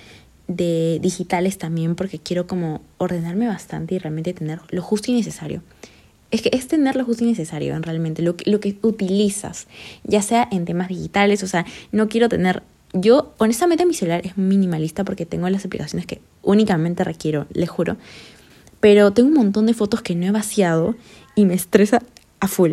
de 0.49 0.99
digitales 1.01 1.59
también, 1.59 1.95
porque 1.95 2.19
quiero 2.19 2.47
como 2.47 2.83
ordenarme 2.99 3.47
bastante 3.47 3.95
y 3.95 3.99
realmente 3.99 4.35
tener 4.35 4.61
lo 4.71 4.83
justo 4.83 5.11
y 5.11 5.15
necesario. 5.15 5.63
Es 6.33 6.43
que 6.43 6.51
es 6.53 6.67
tener 6.67 6.97
lo 6.97 7.05
justo 7.05 7.23
y 7.23 7.29
necesario, 7.29 7.77
en 7.77 7.85
realmente, 7.85 8.23
lo 8.23 8.37
que, 8.37 8.51
lo 8.51 8.59
que 8.59 8.77
utilizas, 8.83 9.69
ya 10.03 10.23
sea 10.23 10.49
en 10.51 10.65
temas 10.65 10.89
digitales, 10.89 11.43
o 11.45 11.47
sea, 11.47 11.65
no 11.93 12.09
quiero 12.09 12.29
tener... 12.29 12.65
Yo, 12.95 13.33
honestamente, 13.39 13.87
mi 13.87 13.95
celular 13.95 14.21
es 14.25 14.37
minimalista 14.37 15.05
porque 15.05 15.25
tengo 15.25 15.49
las 15.49 15.65
aplicaciones 15.65 16.07
que 16.07 16.21
únicamente 16.43 17.05
requiero, 17.05 17.47
les 17.53 17.71
juro. 17.71 17.97
Pero 18.81 19.13
tengo 19.13 19.29
un 19.29 19.37
montón 19.37 19.67
de 19.67 19.75
fotos 19.75 20.03
que 20.03 20.17
no 20.17 20.27
he 20.27 20.31
vaciado 20.33 20.97
y 21.37 21.45
me 21.47 21.55
estresa 21.55 22.03
a 22.41 22.49
full 22.49 22.73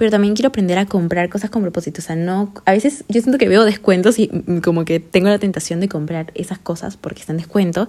pero 0.00 0.10
también 0.10 0.32
quiero 0.32 0.48
aprender 0.48 0.78
a 0.78 0.86
comprar 0.86 1.28
cosas 1.28 1.50
con 1.50 1.60
propósito. 1.60 2.00
O 2.00 2.02
sea, 2.02 2.16
no, 2.16 2.54
a 2.64 2.72
veces 2.72 3.04
yo 3.10 3.20
siento 3.20 3.36
que 3.36 3.50
veo 3.50 3.66
descuentos 3.66 4.18
y 4.18 4.28
como 4.64 4.86
que 4.86 4.98
tengo 4.98 5.28
la 5.28 5.38
tentación 5.38 5.78
de 5.78 5.90
comprar 5.90 6.32
esas 6.34 6.58
cosas 6.58 6.96
porque 6.96 7.20
están 7.20 7.36
en 7.36 7.42
descuento, 7.42 7.86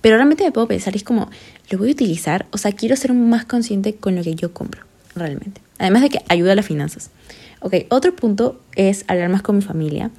pero 0.00 0.16
realmente 0.16 0.44
me 0.44 0.52
puedo 0.52 0.68
pensar, 0.68 0.94
es 0.96 1.02
como, 1.02 1.30
¿lo 1.70 1.78
voy 1.78 1.88
a 1.88 1.92
utilizar? 1.92 2.46
O 2.50 2.58
sea, 2.58 2.72
quiero 2.72 2.96
ser 2.96 3.14
más 3.14 3.44
consciente 3.44 3.94
con 3.94 4.14
lo 4.14 4.22
que 4.22 4.34
yo 4.34 4.52
compro, 4.52 4.82
realmente. 5.14 5.60
Además 5.78 6.02
de 6.02 6.10
que 6.10 6.22
ayuda 6.28 6.52
a 6.52 6.54
las 6.54 6.66
finanzas. 6.66 7.10
Ok, 7.60 7.74
otro 7.90 8.14
punto 8.14 8.60
es 8.76 9.04
hablar 9.08 9.28
más 9.28 9.42
con 9.42 9.56
mi 9.56 9.62
familia, 9.62 10.10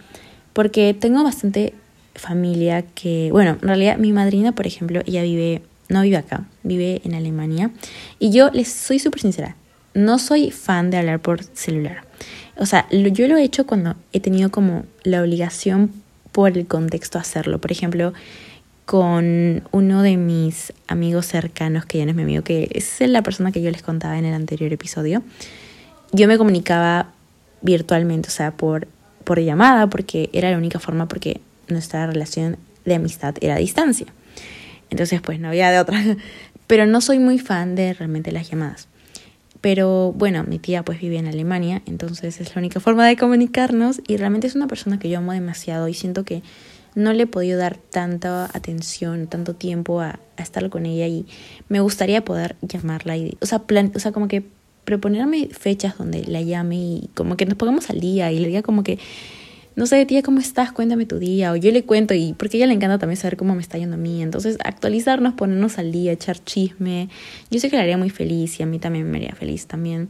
porque 0.53 0.93
tengo 0.93 1.23
bastante 1.23 1.73
familia 2.15 2.81
que, 2.81 3.29
bueno, 3.31 3.57
en 3.61 3.67
realidad 3.67 3.97
mi 3.97 4.11
madrina, 4.11 4.51
por 4.51 4.67
ejemplo, 4.67 5.01
ella 5.05 5.23
vive, 5.23 5.61
no 5.87 6.01
vive 6.01 6.17
acá, 6.17 6.45
vive 6.63 7.01
en 7.05 7.15
Alemania, 7.15 7.71
y 8.19 8.31
yo 8.31 8.49
les 8.51 8.67
soy 8.67 8.99
súper 8.99 9.21
sincera, 9.21 9.55
no 9.93 10.19
soy 10.19 10.51
fan 10.51 10.89
de 10.89 10.97
hablar 10.97 11.19
por 11.19 11.43
celular. 11.43 12.03
O 12.57 12.65
sea, 12.65 12.87
yo 12.91 13.27
lo 13.29 13.37
he 13.37 13.43
hecho 13.43 13.65
cuando 13.65 13.95
he 14.11 14.19
tenido 14.19 14.51
como 14.51 14.83
la 15.03 15.21
obligación 15.21 15.91
por 16.33 16.57
el 16.57 16.67
contexto 16.67 17.17
hacerlo. 17.17 17.59
Por 17.59 17.71
ejemplo, 17.71 18.13
con 18.89 19.61
uno 19.69 20.01
de 20.01 20.17
mis 20.17 20.73
amigos 20.87 21.27
cercanos, 21.27 21.85
que 21.85 21.99
ya 21.99 22.05
no 22.05 22.09
es 22.09 22.17
mi 22.17 22.23
amigo, 22.23 22.43
que 22.43 22.71
es 22.73 22.99
la 23.01 23.21
persona 23.21 23.51
que 23.51 23.61
yo 23.61 23.69
les 23.69 23.83
contaba 23.83 24.17
en 24.17 24.25
el 24.25 24.33
anterior 24.33 24.73
episodio, 24.73 25.21
yo 26.11 26.27
me 26.27 26.39
comunicaba 26.39 27.11
virtualmente, 27.61 28.29
o 28.29 28.31
sea, 28.31 28.49
por, 28.49 28.87
por 29.25 29.39
llamada, 29.39 29.85
porque 29.91 30.31
era 30.33 30.49
la 30.49 30.57
única 30.57 30.79
forma, 30.79 31.07
porque 31.07 31.39
nuestra 31.67 32.07
relación 32.07 32.57
de 32.83 32.95
amistad 32.95 33.35
era 33.41 33.57
a 33.57 33.59
distancia. 33.59 34.07
Entonces, 34.89 35.21
pues 35.21 35.39
no 35.39 35.49
había 35.49 35.69
de 35.69 35.77
otra. 35.77 36.03
Pero 36.65 36.87
no 36.87 36.99
soy 36.99 37.19
muy 37.19 37.37
fan 37.37 37.75
de 37.75 37.93
realmente 37.93 38.31
las 38.31 38.49
llamadas. 38.49 38.87
Pero 39.61 40.13
bueno, 40.13 40.43
mi 40.45 40.57
tía 40.57 40.83
pues 40.83 40.99
vive 40.99 41.17
en 41.17 41.27
Alemania, 41.27 41.83
entonces 41.85 42.41
es 42.41 42.55
la 42.55 42.59
única 42.59 42.79
forma 42.79 43.05
de 43.05 43.17
comunicarnos 43.17 44.01
y 44.07 44.17
realmente 44.17 44.47
es 44.47 44.55
una 44.55 44.65
persona 44.65 44.97
que 44.97 45.09
yo 45.09 45.19
amo 45.19 45.33
demasiado 45.33 45.87
y 45.89 45.93
siento 45.93 46.23
que 46.23 46.41
no 46.95 47.13
le 47.13 47.23
he 47.23 47.27
podido 47.27 47.57
dar 47.57 47.77
tanta 47.77 48.45
atención, 48.45 49.27
tanto 49.27 49.55
tiempo 49.55 50.01
a, 50.01 50.19
estar 50.37 50.69
con 50.69 50.85
ella 50.85 51.05
y 51.05 51.25
me 51.67 51.81
gustaría 51.81 52.23
poder 52.23 52.55
llamarla 52.61 53.17
y, 53.17 53.37
o 53.41 53.45
sea, 53.45 53.59
plan, 53.59 53.91
o 53.93 53.99
sea, 53.99 54.13
como 54.13 54.29
que 54.29 54.41
proponerme 54.85 55.49
fechas 55.51 55.97
donde 55.97 56.23
la 56.23 56.41
llame 56.41 56.77
y 56.77 57.09
como 57.13 57.35
que 57.35 57.45
nos 57.45 57.55
pongamos 57.55 57.89
al 57.89 57.99
día 57.99 58.31
y 58.31 58.39
le 58.39 58.47
diga 58.47 58.61
como 58.61 58.81
que 58.83 58.99
no 59.79 59.85
sé, 59.85 60.05
tía, 60.05 60.21
¿cómo 60.21 60.39
estás? 60.39 60.73
Cuéntame 60.73 61.05
tu 61.05 61.19
día. 61.19 61.53
O 61.53 61.55
yo 61.55 61.71
le 61.71 61.85
cuento, 61.85 62.13
y 62.13 62.33
porque 62.33 62.57
ella 62.57 62.67
le 62.67 62.73
encanta 62.73 62.99
también 62.99 63.15
saber 63.15 63.37
cómo 63.37 63.55
me 63.55 63.61
está 63.61 63.77
yendo 63.77 63.95
a 63.95 63.97
mí. 63.97 64.21
Entonces, 64.21 64.57
actualizarnos, 64.61 65.35
ponernos 65.35 65.77
al 65.77 65.93
día, 65.93 66.11
echar 66.11 66.43
chisme. 66.43 67.07
Yo 67.49 67.61
sé 67.61 67.69
que 67.69 67.77
la 67.77 67.83
haría 67.83 67.97
muy 67.97 68.09
feliz 68.09 68.59
y 68.59 68.63
a 68.63 68.65
mí 68.65 68.77
también 68.77 69.09
me 69.09 69.19
haría 69.19 69.35
feliz 69.35 69.67
también. 69.67 70.09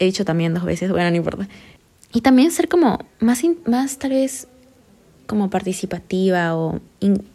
He 0.00 0.06
dicho 0.06 0.24
también 0.24 0.52
dos 0.52 0.64
veces, 0.64 0.90
bueno, 0.90 1.08
no 1.10 1.16
importa. 1.16 1.48
Y 2.12 2.22
también 2.22 2.50
ser 2.50 2.68
como 2.68 2.98
más, 3.20 3.42
más 3.66 3.98
tal 3.98 4.10
vez 4.10 4.48
como 5.26 5.50
participativa 5.50 6.56
o 6.56 6.80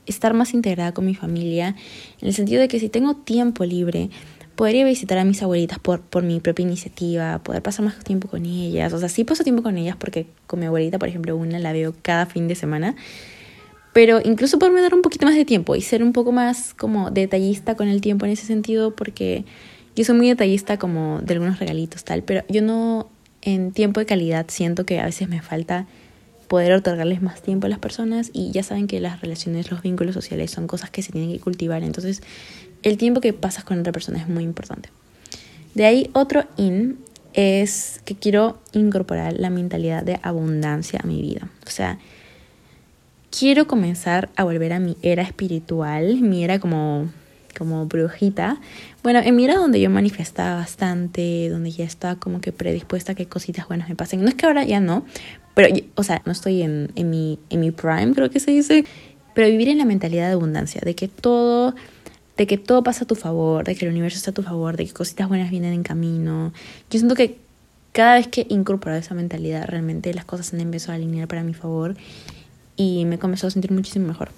estar 0.05 0.33
más 0.33 0.53
integrada 0.53 0.93
con 0.93 1.05
mi 1.05 1.15
familia, 1.15 1.75
en 2.21 2.27
el 2.27 2.33
sentido 2.33 2.61
de 2.61 2.67
que 2.67 2.79
si 2.79 2.89
tengo 2.89 3.15
tiempo 3.15 3.65
libre, 3.65 4.09
podría 4.55 4.85
visitar 4.85 5.17
a 5.17 5.23
mis 5.23 5.41
abuelitas 5.41 5.79
por, 5.79 6.01
por 6.01 6.23
mi 6.23 6.39
propia 6.39 6.63
iniciativa, 6.63 7.39
poder 7.39 7.61
pasar 7.61 7.85
más 7.85 7.97
tiempo 8.03 8.27
con 8.27 8.45
ellas. 8.45 8.93
O 8.93 8.99
sea, 8.99 9.09
sí 9.09 9.23
paso 9.23 9.43
tiempo 9.43 9.63
con 9.63 9.77
ellas 9.77 9.95
porque 9.97 10.27
con 10.47 10.59
mi 10.59 10.65
abuelita, 10.65 10.99
por 10.99 11.09
ejemplo, 11.09 11.35
una 11.35 11.59
la 11.59 11.73
veo 11.73 11.93
cada 12.01 12.25
fin 12.25 12.47
de 12.47 12.55
semana. 12.55 12.95
Pero 13.93 14.21
incluso 14.23 14.57
poderme 14.59 14.81
dar 14.81 14.93
un 14.93 15.01
poquito 15.01 15.25
más 15.25 15.35
de 15.35 15.45
tiempo 15.45 15.75
y 15.75 15.81
ser 15.81 16.03
un 16.03 16.13
poco 16.13 16.31
más 16.31 16.73
como 16.73 17.11
detallista 17.11 17.75
con 17.75 17.87
el 17.87 18.01
tiempo 18.01 18.25
en 18.25 18.31
ese 18.31 18.45
sentido 18.45 18.95
porque 18.95 19.45
yo 19.95 20.05
soy 20.05 20.15
muy 20.15 20.29
detallista 20.29 20.77
como 20.77 21.19
de 21.21 21.33
algunos 21.33 21.59
regalitos 21.59 22.03
tal, 22.05 22.23
pero 22.23 22.43
yo 22.47 22.61
no 22.61 23.09
en 23.41 23.71
tiempo 23.71 23.99
de 23.99 24.05
calidad 24.05 24.45
siento 24.49 24.85
que 24.85 24.99
a 24.99 25.05
veces 25.05 25.27
me 25.27 25.41
falta 25.41 25.87
poder 26.51 26.73
otorgarles 26.73 27.21
más 27.21 27.41
tiempo 27.41 27.67
a 27.67 27.69
las 27.69 27.79
personas 27.79 28.29
y 28.33 28.51
ya 28.51 28.61
saben 28.61 28.87
que 28.87 28.99
las 28.99 29.21
relaciones, 29.21 29.71
los 29.71 29.81
vínculos 29.81 30.13
sociales 30.13 30.51
son 30.51 30.67
cosas 30.67 30.89
que 30.89 31.01
se 31.01 31.13
tienen 31.13 31.31
que 31.31 31.39
cultivar, 31.39 31.81
entonces 31.81 32.21
el 32.83 32.97
tiempo 32.97 33.21
que 33.21 33.31
pasas 33.31 33.63
con 33.63 33.79
otra 33.79 33.93
persona 33.93 34.19
es 34.19 34.27
muy 34.27 34.43
importante. 34.43 34.89
De 35.75 35.85
ahí 35.85 36.09
otro 36.11 36.43
in 36.57 36.97
es 37.31 38.01
que 38.03 38.15
quiero 38.15 38.59
incorporar 38.73 39.31
la 39.39 39.49
mentalidad 39.49 40.03
de 40.03 40.19
abundancia 40.23 40.99
a 41.01 41.07
mi 41.07 41.21
vida. 41.21 41.47
O 41.65 41.69
sea, 41.69 41.99
quiero 43.29 43.65
comenzar 43.65 44.29
a 44.35 44.43
volver 44.43 44.73
a 44.73 44.79
mi 44.79 44.97
era 45.03 45.23
espiritual, 45.23 46.17
mi 46.17 46.43
era 46.43 46.59
como 46.59 47.09
como 47.53 47.85
brujita. 47.85 48.59
Bueno, 49.03 49.19
en 49.19 49.35
mi 49.35 49.45
era 49.45 49.55
donde 49.55 49.79
yo 49.79 49.89
manifestaba 49.89 50.55
bastante, 50.55 51.49
donde 51.49 51.71
ya 51.71 51.85
estaba 51.85 52.15
como 52.15 52.41
que 52.41 52.51
predispuesta 52.51 53.13
a 53.13 53.15
que 53.15 53.25
cositas 53.25 53.67
buenas 53.67 53.89
me 53.89 53.95
pasen. 53.95 54.21
No 54.21 54.29
es 54.29 54.35
que 54.35 54.45
ahora 54.45 54.63
ya 54.63 54.79
no, 54.79 55.05
pero, 55.53 55.73
o 55.95 56.03
sea, 56.03 56.21
no 56.25 56.31
estoy 56.31 56.61
en, 56.61 56.91
en, 56.95 57.09
mi, 57.09 57.39
en 57.49 57.59
mi 57.59 57.71
prime, 57.71 58.13
creo 58.13 58.29
que 58.29 58.39
se 58.39 58.51
dice, 58.51 58.85
pero 59.33 59.47
vivir 59.47 59.69
en 59.69 59.77
la 59.77 59.85
mentalidad 59.85 60.27
de 60.27 60.33
abundancia, 60.33 60.81
de 60.83 60.95
que 60.95 61.07
todo 61.07 61.75
de 62.37 62.47
que 62.47 62.57
todo 62.57 62.81
pasa 62.81 63.03
a 63.03 63.07
tu 63.07 63.15
favor, 63.15 63.65
de 63.65 63.75
que 63.75 63.85
el 63.85 63.91
universo 63.91 64.17
está 64.17 64.31
a 64.31 64.33
tu 64.33 64.41
favor, 64.41 64.75
de 64.75 64.87
que 64.87 64.93
cositas 64.93 65.27
buenas 65.27 65.51
vienen 65.51 65.73
en 65.73 65.83
camino. 65.83 66.53
Yo 66.89 66.97
siento 66.97 67.13
que 67.13 67.37
cada 67.91 68.15
vez 68.15 68.27
que 68.27 68.47
incorporado 68.49 68.99
esa 68.99 69.13
mentalidad, 69.13 69.67
realmente 69.67 70.13
las 70.13 70.25
cosas 70.25 70.53
han 70.53 70.61
empezado 70.61 70.93
a 70.93 70.95
alinear 70.95 71.27
para 71.27 71.43
mi 71.43 71.53
favor 71.53 71.95
y 72.77 73.05
me 73.05 73.15
he 73.15 73.19
comenzado 73.19 73.49
a 73.49 73.51
sentir 73.51 73.71
muchísimo 73.71 74.07
mejor. 74.07 74.31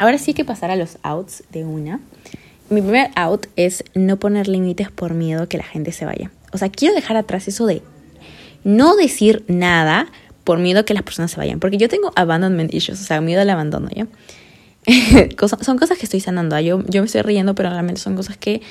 Ahora 0.00 0.16
sí 0.16 0.32
que 0.32 0.46
pasar 0.46 0.70
a 0.70 0.76
los 0.76 0.96
outs 1.02 1.44
de 1.52 1.66
una. 1.66 2.00
Mi 2.70 2.80
primer 2.80 3.10
out 3.16 3.48
es 3.56 3.84
no 3.94 4.16
poner 4.16 4.48
límites 4.48 4.90
por 4.90 5.12
miedo 5.12 5.42
a 5.42 5.46
que 5.46 5.58
la 5.58 5.64
gente 5.64 5.92
se 5.92 6.06
vaya. 6.06 6.30
O 6.52 6.58
sea, 6.58 6.70
quiero 6.70 6.94
dejar 6.94 7.18
atrás 7.18 7.48
eso 7.48 7.66
de 7.66 7.82
no 8.64 8.96
decir 8.96 9.44
nada 9.46 10.06
por 10.42 10.58
miedo 10.58 10.80
a 10.80 10.84
que 10.84 10.94
las 10.94 11.02
personas 11.02 11.32
se 11.32 11.36
vayan. 11.36 11.60
Porque 11.60 11.76
yo 11.76 11.90
tengo 11.90 12.12
abandonment 12.16 12.72
issues, 12.72 12.98
o 12.98 13.04
sea, 13.04 13.20
miedo 13.20 13.42
al 13.42 13.50
abandono, 13.50 13.90
¿ya? 13.94 14.06
son 15.60 15.76
cosas 15.76 15.98
que 15.98 16.04
estoy 16.04 16.20
sanando. 16.20 16.56
¿ah? 16.56 16.62
Yo, 16.62 16.82
yo 16.86 17.02
me 17.02 17.06
estoy 17.06 17.20
riendo, 17.20 17.54
pero 17.54 17.68
realmente 17.68 18.00
son 18.00 18.16
cosas 18.16 18.38
que 18.38 18.62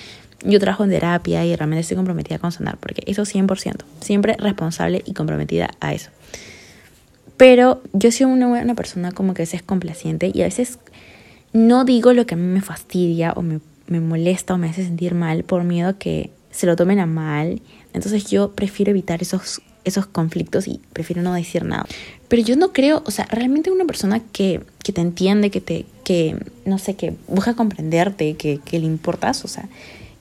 yo 0.43 0.59
trabajo 0.59 0.83
en 0.83 0.89
terapia 0.89 1.45
y 1.45 1.55
realmente 1.55 1.81
estoy 1.81 1.95
comprometida 1.95 2.39
con 2.39 2.51
sanar. 2.51 2.77
Porque 2.79 3.03
eso 3.05 3.21
100%. 3.21 3.75
Siempre 4.01 4.35
responsable 4.39 5.03
y 5.05 5.13
comprometida 5.13 5.69
a 5.79 5.93
eso. 5.93 6.09
Pero 7.37 7.83
yo 7.93 8.11
soy 8.11 8.25
una 8.25 8.47
buena 8.47 8.73
persona 8.73 9.11
como 9.11 9.35
que 9.35 9.43
es 9.43 9.61
complaciente 9.61 10.31
y 10.33 10.41
a 10.41 10.45
veces 10.45 10.79
no 11.53 11.85
digo 11.85 12.13
lo 12.13 12.25
que 12.25 12.35
a 12.35 12.37
mí 12.37 12.45
me 12.45 12.61
fastidia 12.61 13.33
o 13.35 13.41
me, 13.41 13.59
me 13.87 13.99
molesta 13.99 14.53
o 14.53 14.57
me 14.57 14.69
hace 14.69 14.83
sentir 14.83 15.15
mal 15.15 15.43
por 15.43 15.63
miedo 15.63 15.89
a 15.89 15.97
que 15.97 16.31
se 16.51 16.65
lo 16.65 16.75
tomen 16.75 16.99
a 16.99 17.05
mal. 17.05 17.61
Entonces 17.93 18.29
yo 18.29 18.51
prefiero 18.51 18.91
evitar 18.91 19.21
esos 19.21 19.61
esos 19.83 20.05
conflictos 20.05 20.67
y 20.67 20.79
prefiero 20.93 21.21
no 21.21 21.33
decir 21.33 21.63
nada. 21.65 21.85
Pero 22.27 22.41
yo 22.41 22.55
no 22.55 22.71
creo, 22.73 23.03
o 23.05 23.11
sea, 23.11 23.25
realmente 23.25 23.71
una 23.71 23.85
persona 23.85 24.21
que, 24.31 24.61
que 24.83 24.93
te 24.93 25.01
entiende, 25.01 25.49
que 25.49 25.61
te, 25.61 25.85
que, 26.03 26.37
no 26.65 26.77
sé, 26.77 26.95
que 26.95 27.15
busca 27.27 27.55
comprenderte, 27.55 28.35
que, 28.35 28.59
que 28.63 28.79
le 28.79 28.85
importas, 28.85 29.43
o 29.45 29.47
sea, 29.47 29.67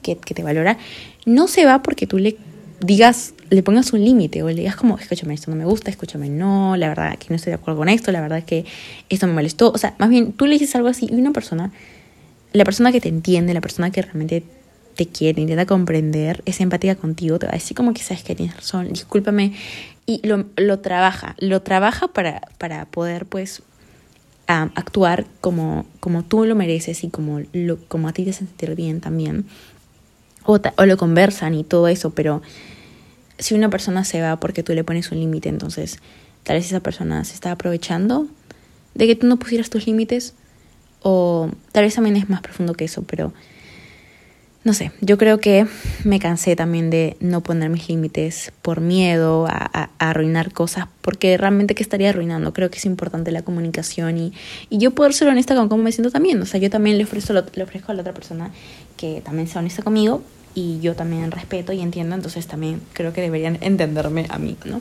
que, 0.03 0.17
que 0.17 0.35
te 0.35 0.43
valora, 0.43 0.79
no 1.27 1.49
se 1.49 1.65
va 1.65 1.83
porque 1.83 2.07
tú 2.07 2.19
le 2.19 2.37
digas, 2.81 3.35
le 3.51 3.63
pongas 3.63 3.93
un 3.93 4.05
límite 4.05 4.43
o 4.43 4.49
le 4.49 4.55
digas 4.55 4.77
como, 4.77 4.99
escúchame, 4.99 5.35
esto 5.35 5.51
no 5.51 5.57
me 5.57 5.65
gusta, 5.65 5.91
escúchame, 5.91 6.29
no, 6.29 6.77
la 6.77 6.89
verdad 6.89 7.19
que 7.19 7.27
no 7.31 7.37
estoy 7.37 7.51
de 7.51 7.55
acuerdo 7.55 7.79
con 7.79 7.89
esto, 7.89 8.13
la 8.13 8.21
verdad 8.21 8.45
que 8.45 8.65
esto 9.09 9.27
me 9.27 9.33
molestó. 9.33 9.71
O 9.73 9.79
sea, 9.79 9.95
más 9.99 10.09
bien 10.11 10.33
tú 10.33 10.47
le 10.47 10.53
dices 10.53 10.75
algo 10.75 10.89
así 10.89 11.09
y 11.11 11.15
una 11.15 11.33
persona, 11.33 11.73
la 12.53 12.65
persona 12.65 12.93
que 12.93 13.01
te 13.01 13.09
entiende, 13.09 13.55
la 13.55 13.61
persona 13.61 13.91
que 13.91 14.03
realmente 14.03 14.45
te 14.97 15.07
quiere, 15.07 15.41
intenta 15.41 15.65
comprender, 15.65 16.43
es 16.45 16.61
empática 16.61 16.97
contigo, 16.97 17.39
te 17.39 17.47
va 17.47 17.53
a 17.53 17.57
decir 17.57 17.77
como 17.77 17.95
que 17.95 18.03
sabes 18.03 18.25
que 18.25 18.35
tienes 18.35 18.57
razón, 18.57 18.89
discúlpame, 18.89 19.55
y 20.07 20.27
lo, 20.27 20.47
lo 20.57 20.81
trabaja, 20.81 21.37
lo 21.39 21.63
trabaja 21.63 22.09
para, 22.09 22.41
para 22.59 22.87
poder 22.87 23.27
pues 23.27 23.63
actuar 24.49 25.27
como, 25.43 25.87
como 26.01 26.25
tú 26.25 26.47
lo 26.47 26.55
mereces 26.55 27.05
y 27.05 27.11
como, 27.11 27.43
lo, 27.53 27.77
como 27.87 28.09
a 28.09 28.13
ti 28.13 28.25
te 28.25 28.33
sentir 28.33 28.75
bien 28.75 29.01
también, 29.01 29.45
o, 30.45 30.59
o 30.77 30.87
lo 30.87 30.97
conversan 30.97 31.55
y 31.55 31.63
todo 31.63 31.87
eso, 31.89 32.11
pero 32.11 32.43
si 33.39 33.55
una 33.55 33.71
persona 33.71 34.05
se 34.05 34.21
va 34.21 34.37
porque 34.41 34.63
tú 34.63 34.75
le 34.75 34.85
pones 34.85 35.11
un 35.13 35.21
límite, 35.21 35.49
entonces 35.49 35.99
tal 36.43 36.57
vez 36.57 36.67
esa 36.67 36.81
persona 36.81 37.25
se 37.25 37.35
está 37.35 37.53
aprovechando 37.53 38.27
de 38.95 39.07
que 39.07 39.15
tú 39.15 39.27
no 39.27 39.39
pusieras 39.39 39.71
tus 39.71 39.87
límites, 39.87 40.35
o 41.03 41.51
tal 41.73 41.85
vez 41.85 41.95
también 41.95 42.17
es 42.17 42.29
más 42.29 42.41
profundo 42.41 42.75
que 42.75 42.85
eso, 42.85 43.03
pero 43.03 43.33
no 44.65 44.75
sé, 44.75 44.91
yo 45.01 45.17
creo 45.17 45.39
que 45.39 45.67
me 46.05 46.19
cansé 46.19 46.57
también 46.57 46.91
de 46.91 47.17
no 47.21 47.43
poner 47.43 47.71
mis 47.71 47.89
límites 47.89 48.53
por 48.61 48.81
miedo 48.81 49.47
a, 49.49 49.91
arruinar 49.99 50.53
cosas, 50.53 50.89
porque 51.01 51.39
realmente 51.39 51.75
que 51.75 51.83
estaría 51.83 52.11
arruinando. 52.11 52.53
Creo 52.53 52.71
que 52.71 52.79
es 52.79 52.85
importante 52.85 53.31
la 53.31 53.43
comunicación 53.43 54.19
y, 54.19 54.33
yo 54.71 54.91
poder 54.93 55.15
ser 55.15 55.29
honesta 55.29 55.55
con 55.55 55.69
cómo 55.69 55.85
me 55.85 55.93
siento 55.93 56.11
también. 56.11 56.41
O 56.43 56.47
sea, 56.47 56.61
yo 56.61 56.71
también 56.71 56.99
le 56.99 57.05
ofrezco, 57.05 57.33
le 57.33 57.63
ofrezco 57.63 57.93
a 57.93 57.95
la 57.95 58.03
otra 58.03 58.13
persona 58.13 58.51
que 58.97 59.23
también 59.25 59.49
sea 59.49 59.61
honesta 59.61 59.83
conmigo 59.83 60.23
y 60.59 60.81
yo 60.81 60.95
también 60.95 61.31
respeto 61.31 61.73
y 61.73 61.81
entiendo, 61.81 62.17
entonces 62.17 62.47
también 62.47 62.81
creo 62.93 63.13
que 63.13 63.21
deberían 63.21 63.59
entenderme 63.61 64.27
a 64.29 64.39
mí, 64.39 64.57
¿no? 64.65 64.81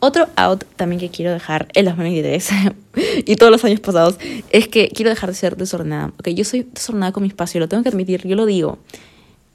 Otro 0.00 0.28
out 0.36 0.64
también 0.76 1.00
que 1.00 1.08
quiero 1.08 1.32
dejar 1.32 1.68
en 1.72 1.84
2023 1.86 2.50
y 3.24 3.36
todos 3.36 3.52
los 3.52 3.64
años 3.64 3.80
pasados 3.80 4.18
es 4.50 4.68
que 4.68 4.88
quiero 4.88 5.08
dejar 5.08 5.30
de 5.30 5.36
ser 5.36 5.56
desordenada. 5.56 6.12
Ok, 6.18 6.28
yo 6.28 6.44
soy 6.44 6.66
desordenada 6.70 7.12
con 7.12 7.22
mi 7.22 7.28
espacio, 7.28 7.60
lo 7.60 7.68
tengo 7.68 7.82
que 7.82 7.88
admitir, 7.88 8.26
yo 8.26 8.36
lo 8.36 8.44
digo 8.44 8.78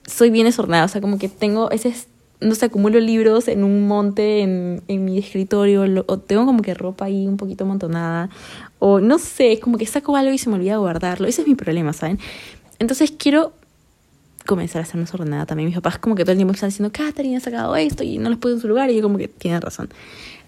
soy 0.10 0.30
bien 0.30 0.46
desordenada, 0.46 0.86
o 0.86 0.88
sea, 0.88 1.02
como 1.02 1.18
que 1.18 1.30
tengo 1.30 1.72
ese, 1.72 1.94
no 2.40 2.56
sé, 2.56 2.66
acumulo 2.66 3.00
libros 3.00 3.48
en 3.48 3.64
un 3.64 3.88
monte 3.88 4.42
en, 4.42 4.82
en 4.88 5.06
mi 5.06 5.18
escritorio, 5.18 5.84
o 6.08 6.20
tengo 6.20 6.46
como 6.46 6.62
que 6.62 6.74
ropa 6.74 7.06
ahí 7.06 7.28
un 7.28 7.38
poquito 7.38 7.64
amontonada, 7.64 8.30
o 8.80 9.00
no 9.00 9.20
sé, 9.20 9.60
como 9.60 9.78
que 9.78 9.86
saco 9.86 10.16
algo 10.16 10.34
y 10.34 10.38
se 10.38 10.50
me 10.50 10.56
olvida 10.56 10.78
guardarlo, 10.78 11.28
ese 11.28 11.42
es 11.44 11.48
mi 11.48 11.56
problema, 11.56 11.94
¿saben? 11.94 12.20
Entonces 12.80 13.12
quiero 13.12 13.54
comenzar 14.50 14.82
a 14.82 14.86
ser 14.86 15.00
más 15.00 15.14
ordenada 15.14 15.46
también. 15.46 15.68
Mis 15.68 15.76
papás 15.76 16.00
como 16.00 16.16
que 16.16 16.24
todo 16.24 16.32
el 16.32 16.40
tiempo 16.40 16.54
están 16.54 16.70
diciendo, 16.70 16.92
Katherine 16.92 17.38
ha 17.38 17.40
sacado 17.40 17.76
esto 17.76 18.04
y 18.04 18.18
no 18.18 18.32
los 18.32 18.40
puedo 18.40 18.56
en 18.56 18.62
su 18.62 18.68
lugar, 18.68 18.90
y 18.90 18.96
yo 18.96 19.04
como 19.04 19.20
que 19.20 19.28
tienen 19.28 19.62
razón. 19.62 19.90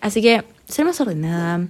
Así 0.02 0.24
que 0.24 0.44
ser 0.68 0.86
más 0.86 1.00
ordenada, 1.00 1.68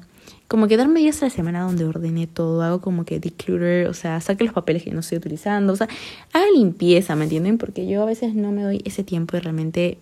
como 0.47 0.69
que 0.69 0.77
darme 0.77 1.01
días 1.01 1.21
a 1.21 1.25
la 1.25 1.29
semana 1.29 1.63
donde 1.63 1.83
ordene 1.83 2.27
todo, 2.27 2.61
hago 2.61 2.79
como 2.79 3.03
que 3.03 3.19
declutter, 3.19 3.87
o 3.87 3.93
sea, 3.93 4.21
saque 4.21 4.45
los 4.45 4.53
papeles 4.53 4.83
que 4.83 4.91
no 4.91 5.01
estoy 5.01 5.17
utilizando, 5.17 5.73
o 5.73 5.75
sea, 5.75 5.89
haga 6.31 6.45
limpieza, 6.55 7.17
¿me 7.17 7.25
entienden? 7.25 7.57
Porque 7.57 7.85
yo 7.85 8.01
a 8.01 8.05
veces 8.05 8.33
no 8.33 8.53
me 8.53 8.63
doy 8.63 8.81
ese 8.85 9.03
tiempo 9.03 9.35
y 9.35 9.41
realmente 9.41 9.97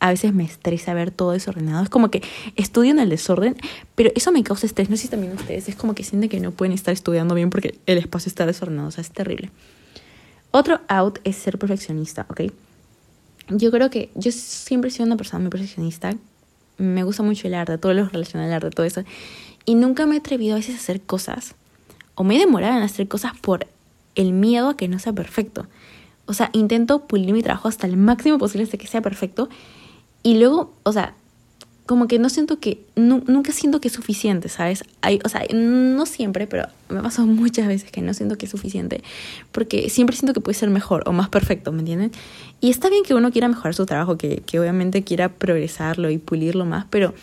a 0.00 0.10
veces 0.10 0.34
me 0.34 0.42
estresa 0.42 0.94
ver 0.94 1.12
todo 1.12 1.30
desordenado. 1.30 1.84
Es 1.84 1.90
como 1.90 2.10
que 2.10 2.22
estudio 2.56 2.90
en 2.90 2.98
el 2.98 3.08
desorden, 3.08 3.54
pero 3.94 4.10
eso 4.16 4.32
me 4.32 4.42
causa 4.42 4.66
estrés. 4.66 4.90
No 4.90 4.96
sé 4.96 5.02
si 5.02 5.08
también 5.08 5.32
ustedes 5.34 5.68
es 5.68 5.76
como 5.76 5.94
que 5.94 6.02
sienten 6.02 6.28
que 6.28 6.40
no 6.40 6.50
pueden 6.50 6.72
estar 6.72 6.92
estudiando 6.92 7.36
bien 7.36 7.50
porque 7.50 7.78
el 7.86 7.98
espacio 7.98 8.30
está 8.30 8.46
desordenado, 8.46 8.88
o 8.88 8.90
sea, 8.90 9.02
es 9.02 9.12
terrible. 9.12 9.50
Otro 10.52 10.80
out 10.88 11.18
es 11.24 11.36
ser 11.36 11.58
perfeccionista, 11.58 12.26
¿ok? 12.28 12.42
Yo 13.48 13.70
creo 13.70 13.90
que 13.90 14.10
yo 14.14 14.30
siempre 14.30 14.88
he 14.88 14.90
sido 14.92 15.06
una 15.06 15.16
persona 15.16 15.40
muy 15.40 15.50
perfeccionista. 15.50 16.14
Me 16.78 17.02
gusta 17.02 17.22
mucho 17.22 17.48
el 17.48 17.54
arte, 17.54 17.78
todo 17.78 17.94
lo 17.94 18.06
relacionado 18.06 18.48
al 18.50 18.56
arte, 18.56 18.70
todo 18.70 18.86
eso. 18.86 19.02
Y 19.64 19.74
nunca 19.74 20.06
me 20.06 20.14
he 20.14 20.18
atrevido 20.18 20.54
a 20.54 20.58
veces 20.58 20.74
a 20.74 20.78
hacer 20.78 21.00
cosas, 21.00 21.54
o 22.14 22.24
me 22.24 22.36
he 22.36 22.38
demorado 22.38 22.76
en 22.76 22.82
hacer 22.82 23.08
cosas 23.08 23.32
por 23.40 23.66
el 24.14 24.32
miedo 24.32 24.68
a 24.68 24.76
que 24.76 24.88
no 24.88 24.98
sea 24.98 25.12
perfecto. 25.12 25.66
O 26.26 26.34
sea, 26.34 26.50
intento 26.52 27.06
pulir 27.06 27.32
mi 27.32 27.42
trabajo 27.42 27.68
hasta 27.68 27.86
el 27.86 27.96
máximo 27.96 28.38
posible 28.38 28.64
hasta 28.64 28.78
que 28.78 28.86
sea 28.86 29.00
perfecto. 29.00 29.48
Y 30.22 30.38
luego, 30.38 30.72
o 30.82 30.92
sea, 30.92 31.14
como 31.86 32.06
que 32.06 32.18
no 32.18 32.28
siento 32.28 32.60
que, 32.60 32.80
nunca 32.94 33.52
siento 33.52 33.80
que 33.80 33.88
es 33.88 33.94
suficiente, 33.94 34.48
¿sabes? 34.48 34.84
Hay, 35.00 35.18
o 35.24 35.28
sea, 35.28 35.42
no 35.52 36.06
siempre, 36.06 36.46
pero 36.46 36.68
me 36.88 37.02
pasado 37.02 37.26
muchas 37.26 37.66
veces 37.66 37.90
que 37.90 38.02
no 38.02 38.14
siento 38.14 38.36
que 38.38 38.46
es 38.46 38.50
suficiente, 38.50 39.02
porque 39.50 39.90
siempre 39.90 40.16
siento 40.16 40.32
que 40.32 40.40
puede 40.40 40.56
ser 40.56 40.70
mejor 40.70 41.02
o 41.06 41.12
más 41.12 41.28
perfecto, 41.28 41.72
¿me 41.72 41.80
entienden? 41.80 42.12
Y 42.60 42.70
está 42.70 42.88
bien 42.88 43.02
que 43.02 43.14
uno 43.14 43.32
quiera 43.32 43.48
mejorar 43.48 43.74
su 43.74 43.86
trabajo, 43.86 44.16
que, 44.16 44.42
que 44.46 44.60
obviamente 44.60 45.02
quiera 45.02 45.28
progresarlo 45.28 46.10
y 46.10 46.18
pulirlo 46.18 46.64
más, 46.64 46.86
pero 46.88 47.14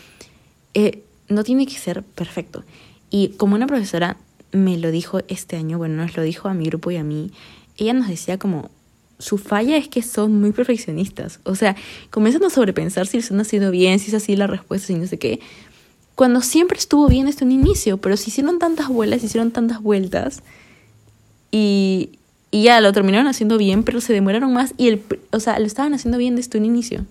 eh, 0.74 1.02
no 1.28 1.44
tiene 1.44 1.66
que 1.66 1.78
ser 1.78 2.02
perfecto. 2.02 2.64
Y 3.10 3.28
como 3.30 3.54
una 3.54 3.66
profesora 3.66 4.18
me 4.52 4.76
lo 4.76 4.90
dijo 4.90 5.20
este 5.28 5.56
año, 5.56 5.78
bueno, 5.78 5.96
nos 5.96 6.16
lo 6.16 6.22
dijo 6.22 6.48
a 6.48 6.54
mi 6.54 6.66
grupo 6.66 6.90
y 6.90 6.96
a 6.96 7.04
mí, 7.04 7.30
ella 7.76 7.94
nos 7.94 8.08
decía 8.08 8.38
como, 8.38 8.70
su 9.20 9.38
falla 9.38 9.76
es 9.76 9.88
que 9.88 10.02
son 10.02 10.40
muy 10.40 10.52
perfeccionistas. 10.52 11.40
O 11.44 11.54
sea, 11.54 11.76
comienzan 12.10 12.44
a 12.44 12.50
sobrepensar 12.50 13.06
si 13.06 13.18
les 13.18 13.30
han 13.30 13.44
sido 13.44 13.70
bien, 13.70 13.98
si 13.98 14.08
es 14.08 14.14
así 14.14 14.34
la 14.34 14.46
respuesta, 14.46 14.92
y 14.92 14.96
no 14.96 15.06
sé 15.06 15.18
qué. 15.18 15.40
Cuando 16.14 16.40
siempre 16.40 16.78
estuvo 16.78 17.06
bien 17.06 17.26
desde 17.26 17.44
un 17.44 17.52
inicio, 17.52 17.98
pero 17.98 18.16
se 18.16 18.30
hicieron 18.30 18.58
tantas 18.58 18.88
vuelas, 18.88 19.20
se 19.20 19.26
hicieron 19.26 19.52
tantas 19.52 19.80
vueltas, 19.82 20.42
y, 21.50 22.10
y 22.50 22.62
ya 22.64 22.80
lo 22.80 22.92
terminaron 22.92 23.26
haciendo 23.26 23.58
bien, 23.58 23.84
pero 23.84 24.00
se 24.00 24.12
demoraron 24.12 24.52
más, 24.52 24.74
y 24.76 24.88
el, 24.88 25.02
o 25.30 25.40
sea, 25.40 25.58
lo 25.58 25.66
estaban 25.66 25.94
haciendo 25.94 26.18
bien 26.18 26.36
desde 26.36 26.58
un 26.58 26.64
inicio. 26.64 27.06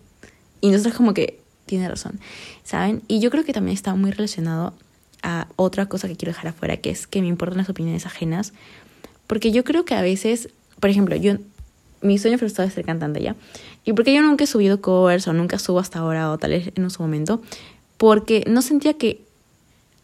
Y 0.61 0.71
nosotros 0.71 0.95
como 0.95 1.13
que, 1.13 1.39
tiene 1.65 1.87
razón, 1.87 2.19
¿saben? 2.63 3.03
Y 3.07 3.19
yo 3.19 3.29
creo 3.29 3.45
que 3.45 3.53
también 3.53 3.75
está 3.75 3.93
muy 3.95 4.11
relacionado 4.11 4.73
a 5.21 5.47
otra 5.55 5.85
cosa 5.87 6.07
que 6.07 6.15
quiero 6.15 6.31
dejar 6.31 6.47
afuera, 6.47 6.77
que 6.77 6.89
es 6.89 7.05
que 7.05 7.21
me 7.21 7.27
importan 7.27 7.59
las 7.59 7.69
opiniones 7.69 8.05
ajenas. 8.05 8.53
Porque 9.27 9.51
yo 9.51 9.63
creo 9.63 9.85
que 9.85 9.93
a 9.93 10.01
veces, 10.01 10.49
por 10.79 10.89
ejemplo, 10.89 11.15
yo, 11.15 11.35
mi 12.01 12.17
sueño 12.17 12.37
frustrado 12.37 12.67
es 12.67 12.73
ser 12.73 12.85
cantante 12.85 13.21
ya. 13.21 13.35
¿Y 13.85 13.93
porque 13.93 14.13
yo 14.13 14.21
nunca 14.21 14.43
he 14.43 14.47
subido 14.47 14.81
covers 14.81 15.27
o 15.27 15.33
nunca 15.33 15.59
subo 15.59 15.79
hasta 15.79 15.99
ahora 15.99 16.31
o 16.31 16.37
tal 16.37 16.51
vez 16.51 16.71
en 16.75 16.89
su 16.89 17.01
momento? 17.01 17.41
Porque 17.97 18.43
no 18.47 18.61
sentía 18.61 18.93
que 18.93 19.21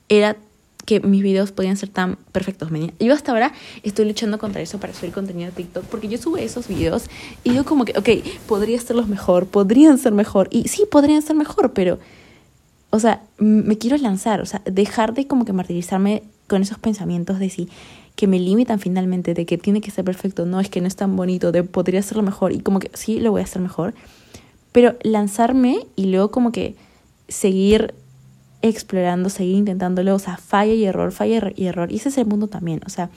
era 0.10 0.38
que 0.86 1.00
mis 1.00 1.24
videos 1.24 1.52
podían 1.52 1.78
ser 1.78 1.90
tan 1.90 2.18
perfectos. 2.32 2.70
Yo 3.00 3.14
hasta 3.14 3.32
ahora 3.32 3.54
estoy 3.84 4.06
luchando 4.06 4.38
contra 4.38 4.62
eso 4.62 4.80
para 4.80 4.94
subir 4.94 5.12
contenido 5.12 5.50
a 5.50 5.52
TikTok 5.52 5.84
porque 5.86 6.08
yo 6.08 6.18
subo 6.18 6.38
esos 6.38 6.68
videos 6.68 7.06
y 7.44 7.54
yo 7.54 7.66
como 7.66 7.86
que, 7.86 7.98
ok, 7.98 8.10
podría 8.48 8.80
serlos 8.80 9.08
mejor, 9.08 9.48
podrían 9.48 9.98
ser 9.98 10.14
mejor. 10.14 10.48
Y 10.52 10.68
sí, 10.68 10.86
podrían 10.90 11.22
ser 11.22 11.36
mejor, 11.36 11.74
pero 11.74 11.98
o 12.92 13.00
sea, 13.00 13.24
me 13.40 13.78
quiero 13.78 13.98
lanzar, 13.98 14.40
o 14.40 14.46
sea, 14.46 14.62
dejar 14.64 15.14
de 15.14 15.28
como 15.28 15.44
que 15.44 15.52
martirizarme 15.52 16.24
con 16.48 16.62
esos 16.62 16.78
pensamientos 16.78 17.40
de 17.40 17.50
si 17.50 17.68
que 18.16 18.28
me 18.28 18.40
limitan 18.40 18.80
finalmente, 18.80 19.34
de 19.34 19.46
que 19.46 19.58
tiene 19.58 19.82
que 19.82 19.92
ser 19.92 20.06
perfecto, 20.06 20.46
no 20.46 20.60
es 20.60 20.70
que 20.70 20.82
no 20.82 20.88
es 20.88 20.96
tan 20.96 21.16
bonito, 21.16 21.52
de 21.52 21.64
podría 21.64 22.00
hacerlo 22.00 22.24
mejor 22.24 22.52
y 22.52 22.60
como 22.60 22.80
que 22.80 22.90
sí, 22.94 23.20
lo 23.20 23.32
voy 23.32 23.42
a 23.42 23.44
hacer 23.44 23.62
mejor, 23.62 23.94
pero 24.72 24.96
lanzarme 25.04 25.80
y 25.96 26.06
luego 26.06 26.32
como 26.32 26.52
que 26.52 26.76
seguir 27.28 27.94
explorando, 28.62 29.30
seguir 29.30 29.56
intentándolo, 29.56 30.16
o 30.16 30.20
sea, 30.20 30.38
falla 30.38 30.74
y 30.74 30.86
error, 30.86 31.12
falla 31.12 31.52
y 31.56 31.66
error, 31.66 31.92
y 31.92 31.98
ese 31.98 32.10
es 32.10 32.18
el 32.18 32.26
mundo 32.26 32.48
también, 32.48 32.82
o 32.86 32.90
sea, 32.90 33.10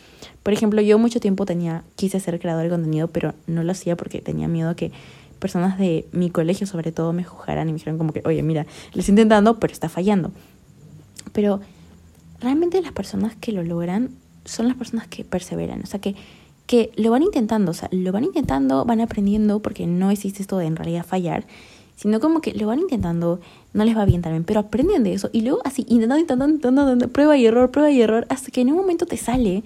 por 0.43 0.53
ejemplo, 0.53 0.81
yo 0.81 0.99
mucho 0.99 1.21
tiempo 1.21 1.47
tenía, 1.47 1.85
quise 1.97 2.21
ser 2.21 2.39
creador 2.41 2.65
de 2.65 2.71
contenido, 2.71 3.09
pero 3.09 3.35
no 3.47 3.63
lo 3.63 3.73
hacía 3.73 3.97
porque 3.97 4.21
tenía 4.21 4.49
miedo 4.49 4.75
que 4.77 4.93
personas 5.39 5.79
de 5.79 6.07
mi 6.13 6.31
colegio 6.31 6.67
sobre 6.67 6.93
todo 6.93 7.13
me 7.13 7.25
juzgaran 7.25 7.69
y 7.69 7.73
me 7.73 7.79
dijeron 7.79 7.99
como 7.99 8.13
que, 8.13 8.23
oye, 8.25 8.43
mira, 8.43 8.67
le 8.93 9.01
estoy 9.01 9.13
intentando, 9.13 9.59
pero 9.59 9.73
está 9.73 9.89
fallando. 9.89 10.33
Pero 11.33 11.61
realmente 12.41 12.81
las 12.83 12.93
personas 12.93 13.37
que 13.37 13.53
lo 13.53 13.63
logran 13.63 14.11
son 14.51 14.69
las 14.69 14.77
personas 14.77 15.07
que 15.09 15.25
perseveran, 15.25 15.83
o 15.83 15.87
sea, 15.87 16.01
que, 16.01 16.15
que 16.67 16.91
lo 16.97 17.11
van 17.11 17.23
intentando, 17.23 17.71
o 17.71 17.75
sea, 17.75 17.89
lo 17.93 18.13
van 18.13 18.25
intentando, 18.25 18.85
van 18.85 19.01
aprendiendo, 19.01 19.61
porque 19.61 19.87
no 19.87 20.11
existe 20.11 20.43
esto 20.43 20.59
de 20.59 20.67
en 20.67 20.77
realidad 20.77 21.05
fallar, 21.07 21.47
sino 21.97 22.21
como 22.21 22.41
que 22.41 22.53
lo 22.55 22.67
van 22.67 22.79
intentando, 22.79 23.41
no 23.73 23.85
les 23.85 23.97
va 23.97 24.05
bien 24.05 24.23
también, 24.23 24.45
pero 24.45 24.61
aprenden 24.61 25.03
de 25.03 25.15
eso 25.15 25.31
y 25.33 25.41
luego 25.41 25.61
así, 25.65 25.85
intentando, 25.89 26.19
intentando, 26.19 26.55
intentando, 26.55 27.09
prueba 27.09 27.37
y 27.37 27.47
error, 27.47 27.71
prueba 27.71 27.91
y 27.91 28.01
error, 28.01 28.27
hasta 28.29 28.51
que 28.51 28.61
en 28.61 28.71
un 28.71 28.77
momento 28.77 29.07
te 29.07 29.17
sale 29.17 29.65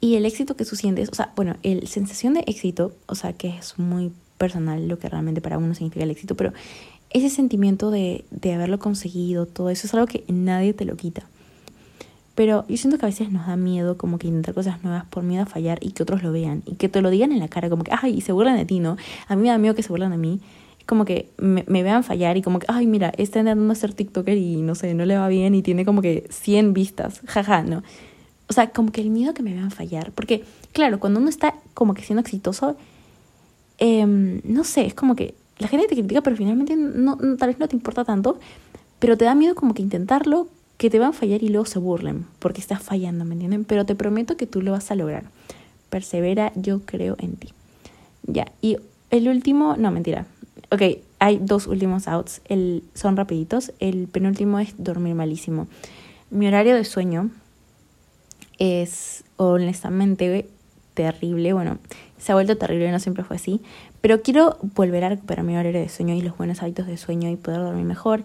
y 0.00 0.14
el 0.14 0.26
éxito 0.26 0.56
que 0.56 0.64
tú 0.64 0.76
sientes, 0.76 1.08
o 1.08 1.14
sea, 1.14 1.32
bueno, 1.34 1.56
el 1.62 1.88
sensación 1.88 2.34
de 2.34 2.44
éxito, 2.46 2.92
o 3.06 3.16
sea, 3.16 3.32
que 3.32 3.48
es 3.48 3.78
muy 3.78 4.12
personal 4.38 4.86
lo 4.86 4.98
que 5.00 5.08
realmente 5.08 5.40
para 5.40 5.58
uno 5.58 5.74
significa 5.74 6.04
el 6.04 6.10
éxito, 6.12 6.36
pero 6.36 6.52
ese 7.10 7.30
sentimiento 7.30 7.90
de, 7.90 8.24
de 8.30 8.54
haberlo 8.54 8.78
conseguido, 8.78 9.46
todo 9.46 9.70
eso 9.70 9.86
es 9.86 9.94
algo 9.94 10.06
que 10.06 10.24
nadie 10.28 10.72
te 10.72 10.84
lo 10.84 10.96
quita. 10.96 11.26
Pero 12.38 12.64
yo 12.68 12.76
siento 12.76 12.98
que 12.98 13.06
a 13.06 13.08
veces 13.08 13.32
nos 13.32 13.48
da 13.48 13.56
miedo 13.56 13.98
como 13.98 14.16
que 14.20 14.28
intentar 14.28 14.54
cosas 14.54 14.84
nuevas 14.84 15.04
por 15.06 15.24
miedo 15.24 15.42
a 15.42 15.46
fallar 15.46 15.80
y 15.82 15.90
que 15.90 16.04
otros 16.04 16.22
lo 16.22 16.30
vean 16.30 16.62
y 16.66 16.76
que 16.76 16.88
te 16.88 17.02
lo 17.02 17.10
digan 17.10 17.32
en 17.32 17.40
la 17.40 17.48
cara, 17.48 17.68
como 17.68 17.82
que, 17.82 17.90
ay, 18.00 18.14
y 18.18 18.20
se 18.20 18.30
burlan 18.30 18.56
de 18.56 18.64
ti, 18.64 18.78
¿no? 18.78 18.96
A 19.26 19.34
mí 19.34 19.42
me 19.42 19.48
da 19.48 19.58
miedo 19.58 19.74
que 19.74 19.82
se 19.82 19.88
burlan 19.88 20.12
de 20.12 20.18
mí. 20.18 20.40
Es 20.78 20.86
como 20.86 21.04
que 21.04 21.30
me, 21.36 21.64
vean 21.82 22.04
fallar 22.04 22.36
y 22.36 22.42
como 22.42 22.60
que, 22.60 22.66
ay, 22.68 22.86
mira, 22.86 23.08
está 23.18 23.40
intentando 23.40 23.74
ser 23.74 23.92
TikToker 23.92 24.38
y 24.38 24.62
no 24.62 24.76
sé, 24.76 24.94
no 24.94 25.04
le 25.04 25.18
va 25.18 25.26
bien 25.26 25.56
y 25.56 25.62
tiene 25.62 25.84
como 25.84 26.00
que 26.00 26.28
100 26.30 26.74
vistas, 26.74 27.22
jaja, 27.26 27.62
¿no? 27.62 27.82
O 28.48 28.52
sea, 28.52 28.70
como 28.70 28.92
que 28.92 29.00
el 29.00 29.10
miedo 29.10 29.34
que 29.34 29.42
me 29.42 29.52
vean 29.52 29.72
fallar. 29.72 30.12
Porque, 30.12 30.44
claro, 30.72 31.00
cuando 31.00 31.18
uno 31.18 31.28
está 31.28 31.56
como 31.74 31.92
que 31.92 32.02
siendo 32.02 32.20
exitoso, 32.20 32.76
Em, 33.78 34.40
no 34.44 34.64
sé, 34.64 34.86
es 34.86 34.94
como 34.94 35.14
que 35.14 35.34
la 35.58 35.68
gente 35.68 35.86
te 35.86 35.94
critica, 35.94 36.20
pero 36.20 36.36
finalmente 36.36 36.76
no, 36.76 37.16
tal 37.36 37.48
vez 37.48 37.58
no 37.58 37.68
te 37.68 37.76
importa 37.76 38.04
tanto, 38.04 38.38
pero 38.98 39.16
te 39.16 39.24
da 39.24 39.34
miedo 39.36 39.54
como 39.54 39.72
que 39.72 39.82
intentarlo, 39.82 40.48
que 40.78 40.90
te 40.90 40.98
van 40.98 41.10
a 41.10 41.12
fallar 41.12 41.42
y 41.42 41.48
luego 41.48 41.66
se 41.66 41.78
burlen, 41.78 42.24
porque 42.38 42.60
estás 42.60 42.82
fallando, 42.82 43.24
¿me 43.24 43.34
entienden? 43.34 43.64
Pero 43.64 43.84
te 43.84 43.94
prometo 43.94 44.36
que 44.36 44.46
tú 44.46 44.62
lo 44.62 44.72
vas 44.72 44.90
a 44.90 44.94
lograr. 44.94 45.24
Persevera, 45.90 46.52
yo 46.54 46.80
creo 46.80 47.16
en 47.18 47.36
ti. 47.36 47.48
Ya, 48.22 48.50
y 48.62 48.78
el 49.10 49.28
último, 49.28 49.76
no, 49.76 49.90
mentira. 49.90 50.26
Ok, 50.70 50.82
hay 51.18 51.38
dos 51.42 51.66
últimos 51.66 52.06
outs, 52.08 52.42
el, 52.46 52.84
son 52.94 53.16
rapiditos. 53.16 53.72
El 53.80 54.06
penúltimo 54.06 54.60
es 54.60 54.74
dormir 54.78 55.14
malísimo. 55.14 55.66
Mi 56.30 56.46
horario 56.46 56.76
de 56.76 56.84
sueño 56.84 57.30
es 58.58 59.24
honestamente 59.36 60.48
terrible. 60.94 61.54
Bueno, 61.54 61.78
se 62.18 62.32
ha 62.32 62.34
vuelto 62.34 62.56
terrible, 62.56 62.92
no 62.92 63.00
siempre 63.00 63.24
fue 63.24 63.36
así. 63.36 63.60
Pero 64.00 64.22
quiero 64.22 64.58
volver 64.74 65.04
a 65.04 65.08
recuperar 65.08 65.44
mi 65.44 65.56
horario 65.56 65.80
de 65.80 65.88
sueño 65.88 66.14
y 66.14 66.20
los 66.20 66.36
buenos 66.36 66.62
hábitos 66.62 66.86
de 66.86 66.96
sueño 66.98 67.30
y 67.30 67.36
poder 67.36 67.60
dormir 67.60 67.84
mejor. 67.84 68.22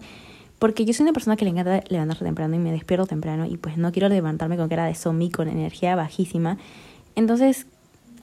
Porque 0.64 0.86
yo 0.86 0.94
soy 0.94 1.04
una 1.04 1.12
persona 1.12 1.36
que 1.36 1.44
le 1.44 1.50
encanta 1.50 1.84
levantarse 1.90 2.24
temprano 2.24 2.56
y 2.56 2.58
me 2.58 2.72
despierto 2.72 3.04
temprano 3.04 3.44
y 3.44 3.58
pues 3.58 3.76
no 3.76 3.92
quiero 3.92 4.08
levantarme 4.08 4.56
con 4.56 4.70
cara 4.70 4.86
de 4.86 4.94
zombie, 4.94 5.30
con 5.30 5.46
energía 5.46 5.94
bajísima. 5.94 6.56
Entonces, 7.16 7.66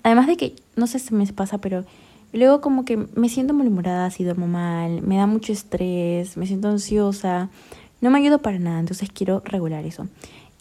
además 0.01 0.25
de 0.25 0.37
que, 0.37 0.55
no 0.75 0.87
sé 0.87 0.97
si 0.97 1.13
me 1.13 1.23
pasa, 1.27 1.59
pero 1.59 1.85
luego 2.33 2.59
como 2.59 2.83
que 2.83 2.97
me 2.97 3.29
siento 3.29 3.53
malhumorada 3.53 4.09
si 4.09 4.23
duermo 4.23 4.47
mal, 4.47 5.03
me 5.03 5.17
da 5.17 5.27
mucho 5.27 5.53
estrés, 5.53 6.35
me 6.35 6.47
siento 6.47 6.69
ansiosa, 6.69 7.51
no 8.01 8.09
me 8.09 8.17
ayudo 8.17 8.39
para 8.39 8.57
nada, 8.57 8.79
entonces 8.79 9.11
quiero 9.13 9.43
regular 9.45 9.85
eso. 9.85 10.07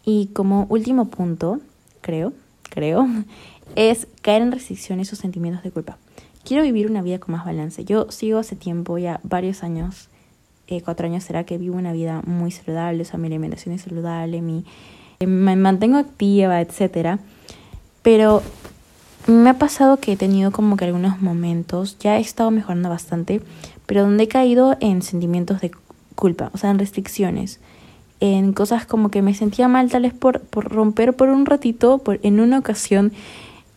Y 0.05 0.27
como 0.33 0.67
último 0.69 1.05
punto, 1.05 1.61
creo, 2.01 2.31
creo, 2.61 3.07
es 3.75 4.07
caer 4.21 4.43
en 4.43 4.51
restricciones 4.51 5.11
o 5.13 5.15
sentimientos 5.15 5.63
de 5.63 5.71
culpa. 5.71 5.97
Quiero 6.43 6.61
vivir 6.61 6.91
una 6.91 7.01
vida 7.01 7.17
con 7.17 7.31
más 7.31 7.43
balance. 7.43 7.83
Yo 7.85 8.11
sigo 8.11 8.37
hace 8.37 8.55
tiempo, 8.55 8.99
ya 8.99 9.19
varios 9.23 9.63
años, 9.63 10.10
eh, 10.71 10.81
cuatro 10.81 11.05
años 11.05 11.23
será 11.23 11.43
que 11.43 11.57
vivo 11.57 11.75
una 11.75 11.93
vida 11.93 12.21
muy 12.25 12.51
saludable, 12.51 13.03
o 13.03 13.05
sea, 13.05 13.19
mi 13.19 13.27
alimentación 13.27 13.75
es 13.75 13.81
saludable, 13.81 14.41
mi, 14.41 14.65
eh, 15.19 15.27
me 15.27 15.55
mantengo 15.55 15.97
activa, 15.97 16.61
etcétera. 16.61 17.19
Pero 18.01 18.41
me 19.27 19.49
ha 19.49 19.59
pasado 19.59 19.97
que 19.97 20.13
he 20.13 20.17
tenido 20.17 20.51
como 20.51 20.77
que 20.77 20.85
algunos 20.85 21.21
momentos, 21.21 21.97
ya 21.99 22.17
he 22.17 22.21
estado 22.21 22.49
mejorando 22.49 22.89
bastante, 22.89 23.41
pero 23.85 24.01
donde 24.01 24.23
he 24.23 24.27
caído 24.27 24.77
en 24.79 25.01
sentimientos 25.01 25.61
de 25.61 25.71
culpa, 26.15 26.49
o 26.53 26.57
sea, 26.57 26.71
en 26.71 26.79
restricciones 26.79 27.59
en 28.21 28.53
cosas 28.53 28.85
como 28.85 29.09
que 29.09 29.23
me 29.23 29.33
sentía 29.33 29.67
mal 29.67 29.89
tal 29.89 30.03
vez 30.03 30.13
por, 30.13 30.41
por 30.41 30.71
romper 30.71 31.15
por 31.15 31.29
un 31.29 31.45
ratito, 31.47 31.97
por, 31.97 32.19
en 32.21 32.39
una 32.39 32.59
ocasión 32.59 33.11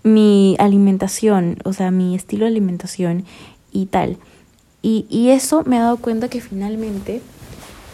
mi 0.04 0.54
alimentación, 0.58 1.56
o 1.64 1.72
sea, 1.72 1.90
mi 1.90 2.14
estilo 2.14 2.44
de 2.44 2.50
alimentación 2.50 3.24
y 3.72 3.86
tal. 3.86 4.18
Y, 4.84 5.06
y 5.08 5.30
eso 5.30 5.64
me 5.64 5.78
ha 5.78 5.84
dado 5.84 5.96
cuenta 5.96 6.28
que 6.28 6.42
finalmente, 6.42 7.22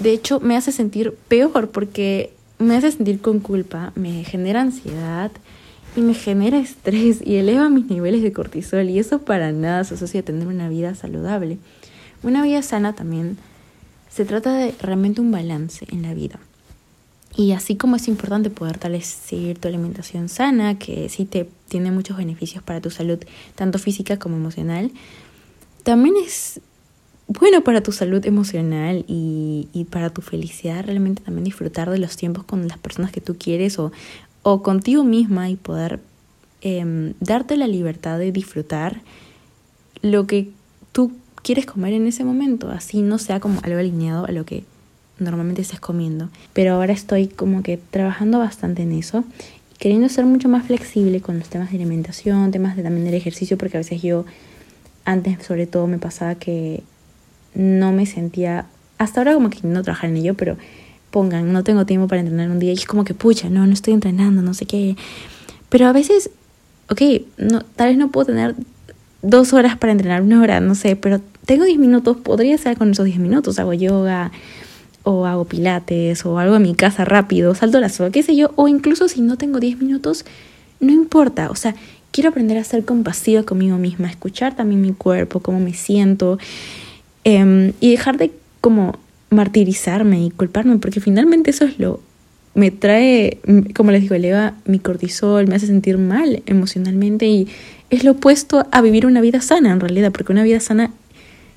de 0.00 0.12
hecho, 0.12 0.40
me 0.40 0.56
hace 0.56 0.72
sentir 0.72 1.14
peor 1.28 1.70
porque 1.70 2.32
me 2.58 2.76
hace 2.76 2.90
sentir 2.90 3.20
con 3.20 3.38
culpa, 3.38 3.92
me 3.94 4.24
genera 4.24 4.60
ansiedad 4.60 5.30
y 5.94 6.00
me 6.00 6.14
genera 6.14 6.58
estrés 6.58 7.20
y 7.24 7.36
eleva 7.36 7.68
mis 7.68 7.86
niveles 7.86 8.22
de 8.22 8.32
cortisol 8.32 8.90
y 8.90 8.98
eso 8.98 9.20
para 9.20 9.52
nada 9.52 9.84
se 9.84 9.94
asocia 9.94 10.18
a 10.18 10.24
tener 10.24 10.48
una 10.48 10.68
vida 10.68 10.96
saludable. 10.96 11.58
Una 12.24 12.42
vida 12.42 12.60
sana 12.60 12.92
también 12.92 13.38
se 14.10 14.24
trata 14.24 14.52
de 14.52 14.74
realmente 14.80 15.20
un 15.20 15.30
balance 15.30 15.86
en 15.92 16.02
la 16.02 16.12
vida. 16.12 16.40
Y 17.36 17.52
así 17.52 17.76
como 17.76 17.94
es 17.94 18.08
importante 18.08 18.50
poder 18.50 18.78
tal 18.78 19.00
seguir 19.00 19.60
tu 19.60 19.68
alimentación 19.68 20.28
sana, 20.28 20.76
que 20.76 21.08
sí 21.08 21.24
te 21.24 21.48
tiene 21.68 21.92
muchos 21.92 22.16
beneficios 22.16 22.64
para 22.64 22.80
tu 22.80 22.90
salud, 22.90 23.20
tanto 23.54 23.78
física 23.78 24.18
como 24.18 24.34
emocional, 24.34 24.90
también 25.84 26.16
es 26.16 26.60
bueno 27.38 27.62
para 27.62 27.80
tu 27.80 27.92
salud 27.92 28.24
emocional 28.26 29.04
y, 29.06 29.68
y 29.72 29.84
para 29.84 30.10
tu 30.10 30.20
felicidad 30.20 30.84
realmente 30.84 31.22
también 31.22 31.44
disfrutar 31.44 31.88
de 31.88 31.98
los 31.98 32.16
tiempos 32.16 32.44
con 32.44 32.66
las 32.66 32.78
personas 32.78 33.12
que 33.12 33.20
tú 33.20 33.36
quieres 33.38 33.78
o, 33.78 33.92
o 34.42 34.62
contigo 34.62 35.04
misma 35.04 35.48
y 35.48 35.56
poder 35.56 36.00
eh, 36.62 37.14
darte 37.20 37.56
la 37.56 37.68
libertad 37.68 38.18
de 38.18 38.32
disfrutar 38.32 39.00
lo 40.02 40.26
que 40.26 40.50
tú 40.92 41.12
quieres 41.42 41.66
comer 41.66 41.92
en 41.92 42.06
ese 42.06 42.24
momento, 42.24 42.70
así 42.70 43.00
no 43.00 43.18
sea 43.18 43.38
como 43.38 43.60
algo 43.62 43.78
alineado 43.78 44.26
a 44.26 44.32
lo 44.32 44.44
que 44.44 44.64
normalmente 45.18 45.62
estés 45.62 45.80
comiendo. 45.80 46.30
Pero 46.52 46.74
ahora 46.74 46.92
estoy 46.92 47.28
como 47.28 47.62
que 47.62 47.76
trabajando 47.76 48.38
bastante 48.38 48.82
en 48.82 48.92
eso 48.92 49.24
queriendo 49.78 50.10
ser 50.10 50.26
mucho 50.26 50.48
más 50.48 50.66
flexible 50.66 51.22
con 51.22 51.38
los 51.38 51.48
temas 51.48 51.70
de 51.70 51.76
alimentación, 51.76 52.50
temas 52.50 52.76
de 52.76 52.82
también 52.82 53.06
del 53.06 53.14
ejercicio, 53.14 53.56
porque 53.56 53.78
a 53.78 53.80
veces 53.80 54.02
yo 54.02 54.26
antes 55.06 55.42
sobre 55.44 55.66
todo 55.66 55.86
me 55.86 55.98
pasaba 55.98 56.34
que 56.34 56.82
no 57.54 57.92
me 57.92 58.06
sentía, 58.06 58.66
hasta 58.98 59.20
ahora 59.20 59.34
como 59.34 59.50
que 59.50 59.58
no 59.62 59.82
trabajar 59.82 60.10
en 60.10 60.16
ello, 60.18 60.34
pero 60.34 60.56
pongan, 61.10 61.52
no 61.52 61.64
tengo 61.64 61.86
tiempo 61.86 62.08
para 62.08 62.20
entrenar 62.20 62.50
un 62.50 62.58
día 62.58 62.70
y 62.72 62.76
es 62.76 62.86
como 62.86 63.04
que, 63.04 63.14
pucha, 63.14 63.50
no, 63.50 63.66
no 63.66 63.72
estoy 63.72 63.94
entrenando, 63.94 64.42
no 64.42 64.54
sé 64.54 64.66
qué. 64.66 64.96
Pero 65.68 65.86
a 65.86 65.92
veces, 65.92 66.30
ok, 66.88 67.00
no, 67.38 67.62
tal 67.62 67.88
vez 67.88 67.98
no 67.98 68.10
puedo 68.10 68.26
tener 68.26 68.54
dos 69.22 69.52
horas 69.52 69.76
para 69.76 69.92
entrenar, 69.92 70.22
una 70.22 70.40
hora, 70.40 70.60
no 70.60 70.74
sé, 70.74 70.96
pero 70.96 71.20
tengo 71.44 71.64
10 71.64 71.78
minutos, 71.78 72.16
podría 72.16 72.56
ser 72.58 72.76
con 72.76 72.90
esos 72.90 73.04
10 73.04 73.18
minutos, 73.18 73.58
hago 73.58 73.74
yoga 73.74 74.30
o 75.02 75.26
hago 75.26 75.44
pilates 75.44 76.24
o 76.24 76.38
algo 76.38 76.56
en 76.56 76.62
mi 76.62 76.74
casa 76.74 77.04
rápido, 77.04 77.54
salto 77.54 77.80
la 77.80 77.88
soga, 77.88 78.10
qué 78.10 78.22
sé 78.22 78.36
yo, 78.36 78.52
o 78.56 78.68
incluso 78.68 79.08
si 79.08 79.20
no 79.20 79.36
tengo 79.36 79.60
10 79.60 79.78
minutos, 79.78 80.24
no 80.78 80.92
importa, 80.92 81.50
o 81.50 81.54
sea, 81.54 81.74
quiero 82.12 82.30
aprender 82.30 82.58
a 82.58 82.64
ser 82.64 82.84
compasiva 82.84 83.42
conmigo 83.42 83.76
misma, 83.78 84.08
escuchar 84.08 84.56
también 84.56 84.80
mi 84.80 84.92
cuerpo, 84.92 85.40
cómo 85.40 85.60
me 85.60 85.74
siento 85.74 86.38
em, 87.24 87.72
y 87.80 87.90
dejar 87.90 88.18
de 88.18 88.32
como 88.60 88.98
martirizarme 89.30 90.24
y 90.24 90.30
culparme, 90.30 90.78
porque 90.78 91.00
finalmente 91.00 91.50
eso 91.50 91.64
es 91.64 91.78
lo 91.78 92.00
me 92.54 92.70
trae, 92.70 93.38
como 93.74 93.92
les 93.92 94.02
digo, 94.02 94.14
eleva 94.14 94.54
mi 94.64 94.80
cortisol, 94.80 95.46
me 95.46 95.54
hace 95.54 95.66
sentir 95.66 95.98
mal 95.98 96.42
emocionalmente 96.46 97.26
y 97.26 97.48
es 97.90 98.04
lo 98.04 98.12
opuesto 98.12 98.66
a 98.72 98.82
vivir 98.82 99.06
una 99.06 99.20
vida 99.20 99.40
sana 99.40 99.70
en 99.70 99.80
realidad, 99.80 100.10
porque 100.12 100.32
una 100.32 100.42
vida 100.42 100.58
sana 100.60 100.90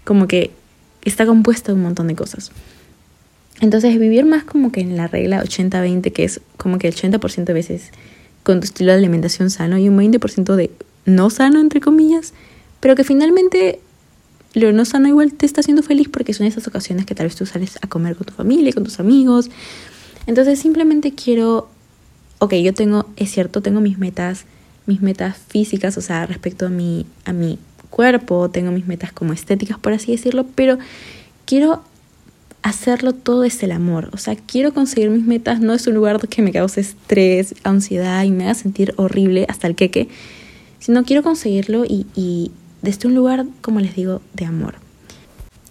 como 0.04 0.28
que 0.28 0.52
está 1.04 1.26
compuesta 1.26 1.72
de 1.72 1.78
un 1.78 1.84
montón 1.84 2.08
de 2.08 2.16
cosas. 2.16 2.52
Entonces 3.60 3.98
vivir 4.00 4.26
más 4.26 4.44
como 4.44 4.72
que 4.72 4.82
en 4.82 4.98
la 4.98 5.08
regla 5.08 5.44
80-20, 5.44 6.12
que 6.12 6.24
es 6.26 6.42
como 6.58 6.78
que 6.78 6.88
el 6.88 6.96
80% 6.96 7.46
de 7.46 7.54
veces 7.54 7.92
con 8.44 8.60
tu 8.60 8.66
estilo 8.66 8.92
de 8.92 8.98
alimentación 8.98 9.50
sano 9.50 9.78
y 9.78 9.90
un 9.90 9.98
20% 9.98 10.56
de 10.56 10.70
no 11.06 11.30
sano, 11.30 11.60
entre 11.60 11.80
comillas, 11.80 12.34
pero 12.80 12.96
que 12.96 13.04
finalmente 13.04 13.80
lo 14.54 14.72
no 14.72 14.86
sano 14.86 15.08
igual 15.08 15.34
te 15.34 15.46
está 15.46 15.62
haciendo 15.62 15.84
feliz 15.84 16.10
porque 16.10 16.34
son 16.34 16.46
esas 16.46 16.68
ocasiones 16.68 17.06
que 17.06 17.16
tal 17.16 17.28
vez 17.28 17.36
tú 17.36 17.46
sales 17.46 17.78
a 17.82 17.88
comer 17.88 18.16
con 18.16 18.28
tu 18.28 18.34
familia, 18.34 18.72
con 18.72 18.84
tus 18.84 19.00
amigos. 19.00 19.50
Entonces 20.28 20.60
simplemente 20.60 21.14
quiero, 21.14 21.70
ok, 22.40 22.54
yo 22.56 22.74
tengo, 22.74 23.10
es 23.16 23.32
cierto, 23.32 23.62
tengo 23.62 23.82
mis 23.82 23.98
metas, 23.98 24.46
mis 24.86 25.02
metas 25.02 25.38
físicas, 25.48 25.98
o 25.98 26.02
sea, 26.02 26.26
respecto 26.26 26.68
a 26.68 26.70
mi, 26.70 27.06
a 27.26 27.34
mi 27.34 27.58
cuerpo, 27.90 28.50
tengo 28.50 28.72
mis 28.72 28.88
metas 28.88 29.12
como 29.12 29.34
estéticas, 29.34 29.78
por 29.80 29.94
así 29.94 30.12
decirlo, 30.12 30.46
pero 30.56 30.78
quiero 31.46 31.84
hacerlo 32.62 33.14
todo 33.14 33.42
desde 33.42 33.66
el 33.66 33.72
amor. 33.72 34.10
O 34.14 34.18
sea, 34.18 34.36
quiero 34.36 34.74
conseguir 34.74 35.10
mis 35.10 35.26
metas, 35.26 35.60
no 35.60 35.74
es 35.74 35.86
un 35.88 35.96
lugar 35.96 36.20
que 36.28 36.42
me 36.42 36.52
cause 36.52 36.80
estrés, 36.80 37.56
ansiedad 37.64 38.24
y 38.24 38.32
me 38.32 38.46
haga 38.46 38.56
sentir 38.56 38.94
horrible 38.98 39.46
hasta 39.50 39.68
el 39.68 39.76
queque, 39.76 40.08
sino 40.80 41.04
quiero 41.04 41.24
conseguirlo 41.24 41.86
y, 41.86 42.06
y 42.16 42.52
desde 42.84 43.08
un 43.08 43.16
lugar, 43.16 43.46
como 43.62 43.80
les 43.80 43.96
digo, 43.96 44.22
de 44.34 44.46
amor. 44.46 44.76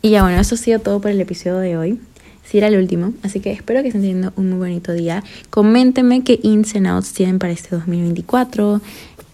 Y 0.00 0.10
ya 0.10 0.22
bueno, 0.22 0.40
eso 0.40 0.56
ha 0.56 0.58
sido 0.58 0.80
todo 0.80 1.00
por 1.00 1.12
el 1.12 1.20
episodio 1.20 1.58
de 1.58 1.76
hoy. 1.76 2.00
Si 2.44 2.58
era 2.58 2.66
el 2.66 2.76
último, 2.76 3.12
así 3.22 3.38
que 3.38 3.52
espero 3.52 3.82
que 3.82 3.88
estén 3.88 4.02
teniendo 4.02 4.32
un 4.34 4.50
muy 4.50 4.58
bonito 4.58 4.92
día. 4.92 5.22
Coméntenme 5.50 6.24
qué 6.24 6.40
ins 6.42 6.74
and 6.74 6.88
outs 6.88 7.12
tienen 7.12 7.38
para 7.38 7.52
este 7.52 7.76
2024, 7.76 8.80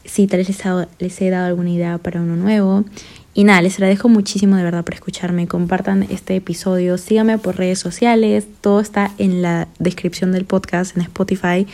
si 0.05 0.27
tal 0.27 0.38
vez 0.38 0.49
les, 0.49 0.87
les 0.99 1.21
he 1.23 1.31
dado 1.31 1.47
alguna 1.47 1.71
idea 1.71 1.97
para 1.99 2.21
uno 2.21 2.37
nuevo. 2.37 2.85
Y 3.33 3.45
nada, 3.45 3.62
les 3.62 3.75
agradezco 3.75 4.09
muchísimo 4.09 4.57
de 4.57 4.64
verdad 4.64 4.85
por 4.85 4.95
escucharme. 4.95 5.47
Compartan 5.47 6.07
este 6.11 6.37
episodio, 6.37 6.99
síganme 6.99 7.38
por 7.38 7.57
redes 7.57 7.79
sociales, 7.79 8.47
todo 8.61 8.81
está 8.81 9.12
en 9.19 9.43
la 9.43 9.69
descripción 9.79 10.33
del 10.33 10.45
podcast 10.45 10.97
en 10.97 11.03
Spotify. 11.03 11.67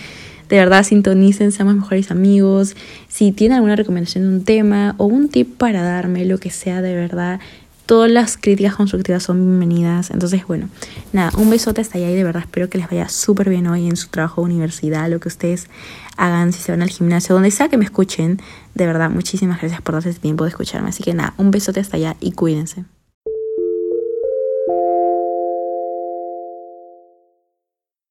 De 0.49 0.57
verdad, 0.57 0.85
sintonicen, 0.85 1.53
seamos 1.53 1.75
mejores 1.75 2.11
amigos. 2.11 2.77
Si 3.09 3.33
tienen 3.33 3.57
alguna 3.57 3.77
recomendación 3.77 4.25
de 4.25 4.37
un 4.37 4.45
tema 4.45 4.95
o 4.99 5.07
un 5.07 5.29
tip 5.29 5.57
para 5.57 5.83
darme, 5.83 6.25
lo 6.25 6.39
que 6.39 6.51
sea, 6.51 6.83
de 6.83 6.95
verdad, 6.95 7.41
todas 7.87 8.11
las 8.11 8.37
críticas 8.37 8.75
constructivas 8.77 9.23
son 9.23 9.39
bienvenidas. 9.39 10.11
Entonces, 10.11 10.47
bueno, 10.47 10.69
nada, 11.13 11.31
un 11.39 11.51
besote 11.51 11.81
hasta 11.81 11.99
allá 11.99 12.11
y 12.11 12.15
de 12.15 12.25
verdad 12.25 12.43
espero 12.43 12.69
que 12.69 12.79
les 12.79 12.89
vaya 12.89 13.09
súper 13.09 13.49
bien 13.49 13.67
hoy 13.67 13.89
en 13.89 13.97
su 13.97 14.09
trabajo 14.09 14.43
universidad, 14.43 15.09
lo 15.11 15.21
que 15.21 15.29
ustedes 15.29 15.69
hagan, 16.17 16.53
si 16.53 16.61
se 16.61 16.73
van 16.73 16.83
al 16.83 16.91
gimnasio, 16.91 17.35
donde 17.35 17.51
sea 17.51 17.69
que 17.69 17.77
me 17.77 17.85
escuchen. 17.85 18.41
De 18.75 18.87
verdad, 18.87 19.11
muchísimas 19.11 19.61
gracias 19.61 19.81
por 19.83 19.95
darse 19.95 20.11
el 20.11 20.19
tiempo 20.19 20.45
de 20.45 20.51
escucharme. 20.51 20.91
Así 20.91 21.03
que 21.03 21.15
nada, 21.15 21.35
un 21.37 21.51
besote 21.51 21.81
hasta 21.81 21.97
allá 21.97 22.17
y 22.21 22.33
cuídense. 22.33 22.85